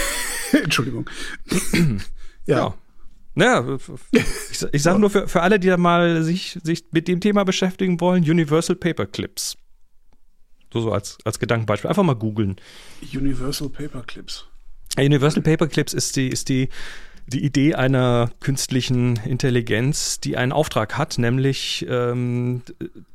Entschuldigung. 0.52 1.08
ja. 2.46 2.58
ja. 2.58 2.74
Naja, 3.36 3.78
ich, 4.12 4.64
ich 4.70 4.82
sage 4.82 5.00
nur 5.00 5.10
für, 5.10 5.26
für 5.26 5.42
alle, 5.42 5.58
die 5.58 5.66
da 5.66 5.76
mal 5.76 6.22
sich, 6.22 6.56
sich 6.62 6.84
mit 6.92 7.08
dem 7.08 7.20
Thema 7.20 7.42
beschäftigen 7.44 8.00
wollen, 8.00 8.22
Universal 8.22 8.76
Paperclips. 8.76 9.56
So, 10.74 10.80
so 10.80 10.92
als, 10.92 11.18
als 11.24 11.38
Gedankenbeispiel. 11.38 11.88
Einfach 11.88 12.02
mal 12.02 12.16
googeln. 12.16 12.56
Universal 13.14 13.68
Paperclips. 13.68 14.48
Universal 14.98 15.42
Paperclips 15.42 15.94
ist 15.94 16.16
die, 16.16 16.26
ist 16.26 16.48
die, 16.48 16.68
die 17.28 17.44
Idee 17.44 17.76
einer 17.76 18.32
künstlichen 18.40 19.20
Intelligenz, 19.24 20.18
die 20.18 20.36
einen 20.36 20.50
Auftrag 20.50 20.98
hat, 20.98 21.16
nämlich 21.16 21.86
ähm, 21.88 22.62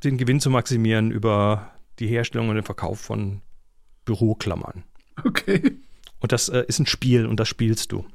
den 0.06 0.18
Gewinn 0.18 0.40
zu 0.40 0.50
maximieren 0.50 1.12
über 1.12 1.74
die 2.00 2.08
Herstellung 2.08 2.48
und 2.48 2.56
den 2.56 2.64
Verkauf 2.64 3.02
von 3.02 3.42
Büroklammern. 4.06 4.86
Okay. 5.26 5.80
Und 6.20 6.32
das 6.32 6.48
äh, 6.48 6.64
ist 6.66 6.80
ein 6.80 6.86
Spiel 6.86 7.26
und 7.26 7.42
das 7.42 7.50
spielst 7.50 7.92
du. 7.92 8.06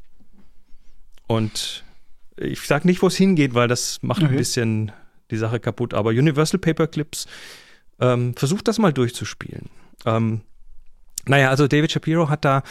Und 1.26 1.84
ich 2.38 2.62
sage 2.62 2.86
nicht, 2.86 3.02
wo 3.02 3.08
es 3.08 3.16
hingeht, 3.16 3.52
weil 3.52 3.68
das 3.68 4.02
macht 4.02 4.22
okay. 4.22 4.32
ein 4.32 4.38
bisschen 4.38 4.92
die 5.30 5.36
Sache 5.36 5.60
kaputt. 5.60 5.92
Aber 5.92 6.10
Universal 6.10 6.58
Paperclips 6.58 7.26
ähm, 8.00 8.34
versucht 8.36 8.68
das 8.68 8.78
mal 8.78 8.92
durchzuspielen. 8.92 9.70
Ähm, 10.04 10.42
naja, 11.26 11.50
also 11.50 11.66
David 11.66 11.92
Shapiro 11.92 12.28
hat 12.28 12.44
da 12.44 12.62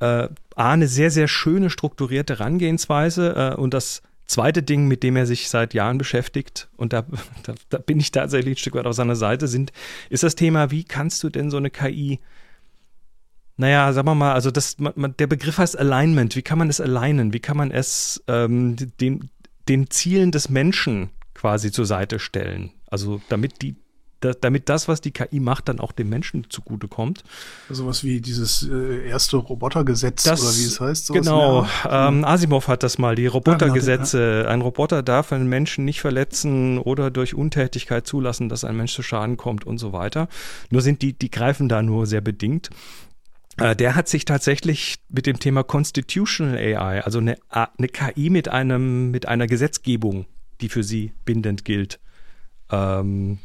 äh, 0.00 0.28
eine 0.56 0.88
sehr, 0.88 1.10
sehr 1.10 1.28
schöne 1.28 1.70
strukturierte 1.70 2.38
Herangehensweise 2.38 3.54
äh, 3.56 3.60
und 3.60 3.74
das 3.74 4.02
zweite 4.26 4.62
Ding, 4.62 4.86
mit 4.86 5.02
dem 5.02 5.16
er 5.16 5.26
sich 5.26 5.48
seit 5.48 5.74
Jahren 5.74 5.98
beschäftigt, 5.98 6.68
und 6.76 6.92
da, 6.92 7.04
da, 7.42 7.54
da, 7.70 7.78
bin 7.78 7.98
ich 7.98 8.10
tatsächlich 8.10 8.56
ein 8.56 8.60
Stück 8.60 8.74
weit 8.74 8.86
auf 8.86 8.94
seiner 8.94 9.16
Seite, 9.16 9.48
sind, 9.48 9.72
ist 10.10 10.22
das 10.22 10.34
Thema, 10.34 10.70
wie 10.70 10.84
kannst 10.84 11.22
du 11.22 11.30
denn 11.30 11.50
so 11.50 11.56
eine 11.56 11.70
KI 11.70 12.20
naja, 13.60 13.92
sagen 13.92 14.06
wir 14.06 14.14
mal, 14.14 14.34
also 14.34 14.52
das, 14.52 14.76
man, 14.78 15.16
der 15.18 15.26
Begriff 15.26 15.58
heißt 15.58 15.76
Alignment. 15.76 16.36
Wie 16.36 16.42
kann 16.42 16.58
man 16.58 16.70
es 16.70 16.80
alignen? 16.80 17.32
Wie 17.32 17.40
kann 17.40 17.56
man 17.56 17.72
es 17.72 18.22
ähm, 18.28 18.76
den, 19.00 19.30
den 19.68 19.90
Zielen 19.90 20.30
des 20.30 20.48
Menschen 20.48 21.10
quasi 21.34 21.72
zur 21.72 21.84
Seite 21.84 22.20
stellen? 22.20 22.70
Also 22.86 23.20
damit 23.28 23.60
die 23.60 23.74
da, 24.20 24.32
damit 24.32 24.68
das, 24.68 24.88
was 24.88 25.00
die 25.00 25.10
KI 25.10 25.40
macht, 25.40 25.68
dann 25.68 25.80
auch 25.80 25.92
dem 25.92 26.08
Menschen 26.08 26.46
zugutekommt. 26.48 27.22
Also 27.68 27.86
was 27.86 28.04
wie 28.04 28.20
dieses 28.20 28.68
äh, 28.68 29.08
erste 29.08 29.36
Robotergesetz 29.36 30.24
das, 30.24 30.42
oder 30.42 30.56
wie 30.56 30.64
es 30.64 30.80
heißt. 30.80 31.12
Genau, 31.12 31.66
ähm, 31.88 32.24
Asimov 32.24 32.68
hat 32.68 32.82
das 32.82 32.98
mal, 32.98 33.14
die 33.14 33.26
Robotergesetze. 33.26 34.42
Ja. 34.44 34.50
Ein 34.50 34.60
Roboter 34.60 35.02
darf 35.02 35.32
einen 35.32 35.48
Menschen 35.48 35.84
nicht 35.84 36.00
verletzen 36.00 36.78
oder 36.78 37.10
durch 37.10 37.34
Untätigkeit 37.34 38.06
zulassen, 38.06 38.48
dass 38.48 38.64
ein 38.64 38.76
Mensch 38.76 38.94
zu 38.94 39.02
Schaden 39.02 39.36
kommt 39.36 39.64
und 39.64 39.78
so 39.78 39.92
weiter. 39.92 40.28
Nur 40.70 40.82
sind 40.82 41.02
die, 41.02 41.12
die 41.12 41.30
greifen 41.30 41.68
da 41.68 41.82
nur 41.82 42.06
sehr 42.06 42.20
bedingt. 42.20 42.70
Äh, 43.58 43.76
der 43.76 43.94
hat 43.94 44.08
sich 44.08 44.24
tatsächlich 44.24 44.96
mit 45.08 45.26
dem 45.26 45.38
Thema 45.38 45.62
Constitutional 45.62 46.56
AI, 46.56 47.02
also 47.04 47.18
eine, 47.18 47.36
eine 47.48 47.88
KI 47.88 48.30
mit 48.30 48.48
einem, 48.48 49.10
mit 49.10 49.26
einer 49.26 49.46
Gesetzgebung, 49.46 50.26
die 50.60 50.68
für 50.68 50.82
sie 50.82 51.12
bindend 51.24 51.64
gilt, 51.64 51.98
ähm, 52.70 53.38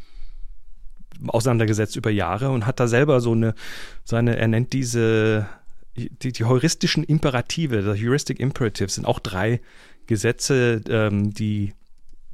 auseinandergesetzt 1.27 1.95
über 1.95 2.09
Jahre 2.09 2.49
und 2.49 2.65
hat 2.65 2.79
da 2.79 2.87
selber 2.87 3.21
so 3.21 3.31
eine, 3.31 3.55
seine, 4.03 4.37
er 4.37 4.47
nennt 4.47 4.73
diese, 4.73 5.47
die, 5.95 6.31
die 6.31 6.43
heuristischen 6.43 7.03
Imperative, 7.03 7.95
die 7.95 8.07
Heuristic 8.07 8.39
Imperatives 8.39 8.95
sind 8.95 9.05
auch 9.05 9.19
drei 9.19 9.61
Gesetze, 10.07 10.81
ähm, 10.89 11.33
die 11.33 11.73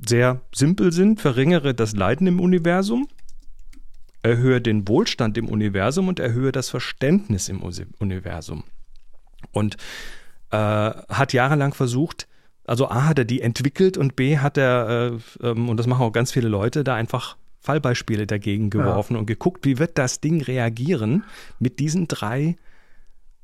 sehr 0.05 0.41
simpel 0.53 0.91
sind, 0.91 1.19
verringere 1.19 1.73
das 1.73 1.95
Leiden 1.95 2.27
im 2.27 2.39
Universum, 2.39 3.07
erhöhe 4.21 4.61
den 4.61 4.87
Wohlstand 4.87 5.37
im 5.37 5.47
Universum 5.47 6.07
und 6.07 6.19
erhöhe 6.19 6.51
das 6.51 6.69
Verständnis 6.69 7.49
im 7.49 7.61
Universum. 7.99 8.63
Und 9.51 9.77
äh, 10.51 10.57
hat 10.57 11.33
jahrelang 11.33 11.73
versucht, 11.73 12.27
also 12.65 12.87
A 12.89 13.05
hat 13.05 13.19
er 13.19 13.25
die 13.25 13.41
entwickelt 13.41 13.97
und 13.97 14.15
B 14.15 14.37
hat 14.37 14.57
er, 14.57 15.17
äh, 15.41 15.47
ähm, 15.47 15.69
und 15.69 15.77
das 15.77 15.87
machen 15.87 16.03
auch 16.03 16.11
ganz 16.11 16.31
viele 16.31 16.49
Leute, 16.49 16.83
da 16.83 16.95
einfach 16.95 17.35
Fallbeispiele 17.59 18.25
dagegen 18.25 18.69
geworfen 18.69 19.13
ja. 19.13 19.19
und 19.19 19.25
geguckt, 19.25 19.65
wie 19.65 19.79
wird 19.79 19.97
das 19.97 20.21
Ding 20.21 20.41
reagieren 20.41 21.23
mit 21.59 21.79
diesen 21.79 22.07
drei, 22.07 22.57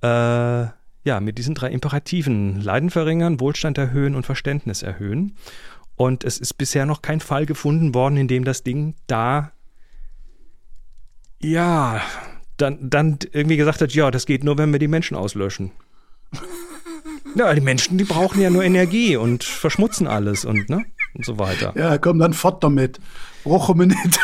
äh, 0.02 0.08
ja, 0.08 1.20
mit 1.20 1.38
diesen 1.38 1.56
drei 1.56 1.70
Imperativen. 1.70 2.62
Leiden 2.62 2.90
verringern, 2.90 3.40
Wohlstand 3.40 3.78
erhöhen 3.78 4.16
und 4.16 4.26
Verständnis 4.26 4.84
erhöhen. 4.84 5.36
Und 5.96 6.24
es 6.24 6.38
ist 6.38 6.54
bisher 6.54 6.86
noch 6.86 7.02
kein 7.02 7.20
Fall 7.20 7.46
gefunden 7.46 7.94
worden, 7.94 8.18
in 8.18 8.28
dem 8.28 8.44
das 8.44 8.64
Ding 8.64 8.96
da, 9.08 9.52
ja, 11.42 12.02
dann, 12.58 12.90
dann 12.90 13.20
irgendwie 13.32 13.58
gesagt 13.58 13.82
hat, 13.82 13.94
ja, 13.94 14.12
das 14.12 14.26
geht 14.26 14.44
nur, 14.44 14.58
wenn 14.58 14.72
wir 14.72 14.80
die 14.80 14.88
Menschen 14.88 15.16
auslöschen. 15.16 15.72
Ja, 17.38 17.54
die 17.54 17.60
Menschen, 17.60 17.98
die 17.98 18.06
brauchen 18.06 18.40
ja 18.40 18.50
nur 18.50 18.64
Energie 18.64 19.18
und 19.18 19.44
verschmutzen 19.44 20.08
alles 20.08 20.46
und, 20.46 20.70
ne? 20.70 20.86
Und 21.16 21.26
so 21.26 21.40
weiter. 21.40 21.74
Ja, 21.76 21.98
komm, 21.98 22.20
dann 22.20 22.34
fort 22.34 22.64
damit. 22.64 23.00
Brauchen 23.44 23.80
wir 23.80 23.86
nicht. 23.88 24.20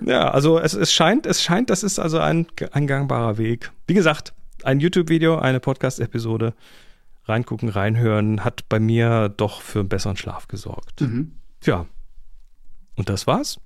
ja, 0.00 0.30
also 0.30 0.58
es, 0.58 0.72
es 0.74 0.92
scheint, 0.92 1.26
es 1.26 1.42
scheint, 1.42 1.70
das 1.70 1.82
ist 1.82 1.98
also 1.98 2.18
ein, 2.18 2.46
ein 2.72 2.86
gangbarer 2.86 3.38
Weg. 3.38 3.70
Wie 3.86 3.94
gesagt, 3.94 4.32
ein 4.62 4.80
YouTube-Video, 4.80 5.38
eine 5.38 5.60
Podcast-Episode, 5.60 6.54
reingucken, 7.24 7.68
reinhören, 7.68 8.44
hat 8.44 8.68
bei 8.68 8.80
mir 8.80 9.28
doch 9.28 9.60
für 9.60 9.80
einen 9.80 9.88
besseren 9.88 10.16
Schlaf 10.16 10.48
gesorgt. 10.48 11.02
Mhm. 11.02 11.32
Tja. 11.60 11.86
Und 12.94 13.08
das 13.08 13.26
war's. 13.26 13.60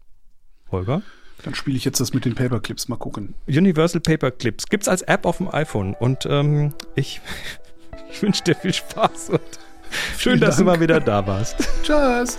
Holger? 0.72 1.02
Dann 1.44 1.54
spiele 1.54 1.76
ich 1.76 1.84
jetzt 1.84 2.00
das 2.00 2.12
mit 2.12 2.24
den 2.24 2.34
Paperclips. 2.34 2.88
Mal 2.88 2.96
gucken. 2.96 3.34
Universal 3.46 4.00
Paperclips 4.00 4.66
gibt's 4.66 4.88
als 4.88 5.02
App 5.02 5.24
auf 5.24 5.38
dem 5.38 5.48
iPhone. 5.48 5.94
Und 5.94 6.26
ähm, 6.26 6.74
ich, 6.96 7.20
ich 8.10 8.22
wünsche 8.22 8.44
dir 8.44 8.56
viel 8.56 8.74
Spaß 8.74 9.30
und 9.30 9.40
schön, 9.90 10.32
Vielen 10.32 10.40
dass 10.40 10.56
Dank. 10.56 10.68
du 10.68 10.72
mal 10.72 10.80
wieder 10.80 11.00
da 11.00 11.26
warst. 11.26 11.56
Tschüss. 11.82 12.38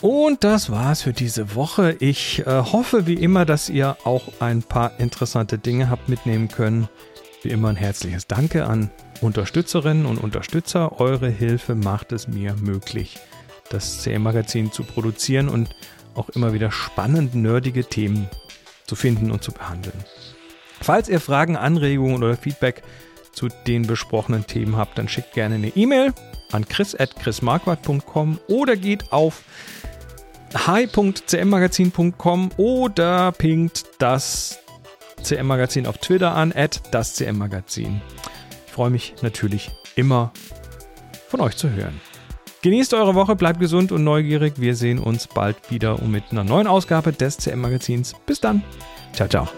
Und 0.00 0.44
das 0.44 0.68
war's 0.70 1.00
für 1.00 1.14
diese 1.14 1.54
Woche. 1.54 1.96
Ich 1.98 2.40
äh, 2.46 2.50
hoffe 2.50 3.06
wie 3.06 3.14
immer, 3.14 3.46
dass 3.46 3.70
ihr 3.70 3.96
auch 4.04 4.28
ein 4.40 4.62
paar 4.62 5.00
interessante 5.00 5.56
Dinge 5.56 5.88
habt 5.88 6.10
mitnehmen 6.10 6.48
können. 6.48 6.88
Wie 7.42 7.48
immer 7.48 7.68
ein 7.70 7.76
herzliches 7.76 8.26
Danke 8.26 8.66
an 8.66 8.90
Unterstützerinnen 9.22 10.04
und 10.04 10.18
Unterstützer. 10.18 11.00
Eure 11.00 11.30
Hilfe 11.30 11.74
macht 11.74 12.12
es 12.12 12.28
mir 12.28 12.54
möglich, 12.60 13.16
das 13.70 14.02
CM-Magazin 14.02 14.72
zu 14.72 14.82
produzieren 14.84 15.48
und 15.48 15.70
auch 16.14 16.28
immer 16.28 16.52
wieder 16.52 16.70
spannend 16.70 17.34
nerdige 17.34 17.84
Themen 17.84 18.28
zu 18.86 18.96
finden 18.96 19.30
und 19.30 19.42
zu 19.42 19.52
behandeln. 19.52 20.04
Falls 20.82 21.08
ihr 21.08 21.20
Fragen, 21.20 21.56
Anregungen 21.56 22.22
oder 22.22 22.36
Feedback 22.36 22.82
zu 23.34 23.48
den 23.66 23.86
besprochenen 23.86 24.46
Themen 24.46 24.76
habt, 24.76 24.98
dann 24.98 25.08
schickt 25.08 25.32
gerne 25.32 25.56
eine 25.56 25.68
E-Mail 25.68 26.12
an 26.52 26.66
chris.chrismarquardt.com 26.66 28.38
oder 28.48 28.76
geht 28.76 29.12
auf 29.12 29.42
hi.cmmagazin.com 30.54 32.50
oder 32.56 33.32
pinkt 33.32 33.84
das 33.98 34.58
CM-Magazin 35.22 35.86
auf 35.86 35.98
Twitter 35.98 36.34
an, 36.34 36.52
at 36.54 36.82
das 36.92 37.14
CM-Magazin. 37.14 38.00
Ich 38.66 38.72
freue 38.72 38.90
mich 38.90 39.14
natürlich 39.22 39.70
immer 39.96 40.32
von 41.28 41.40
euch 41.40 41.56
zu 41.56 41.70
hören. 41.70 42.00
Genießt 42.62 42.94
eure 42.94 43.14
Woche, 43.14 43.36
bleibt 43.36 43.60
gesund 43.60 43.92
und 43.92 44.04
neugierig. 44.04 44.54
Wir 44.56 44.74
sehen 44.74 44.98
uns 44.98 45.26
bald 45.26 45.70
wieder 45.70 46.00
mit 46.00 46.24
einer 46.30 46.44
neuen 46.44 46.66
Ausgabe 46.66 47.12
des 47.12 47.36
CM-Magazins. 47.36 48.14
Bis 48.26 48.40
dann. 48.40 48.62
Ciao, 49.12 49.28
ciao. 49.28 49.48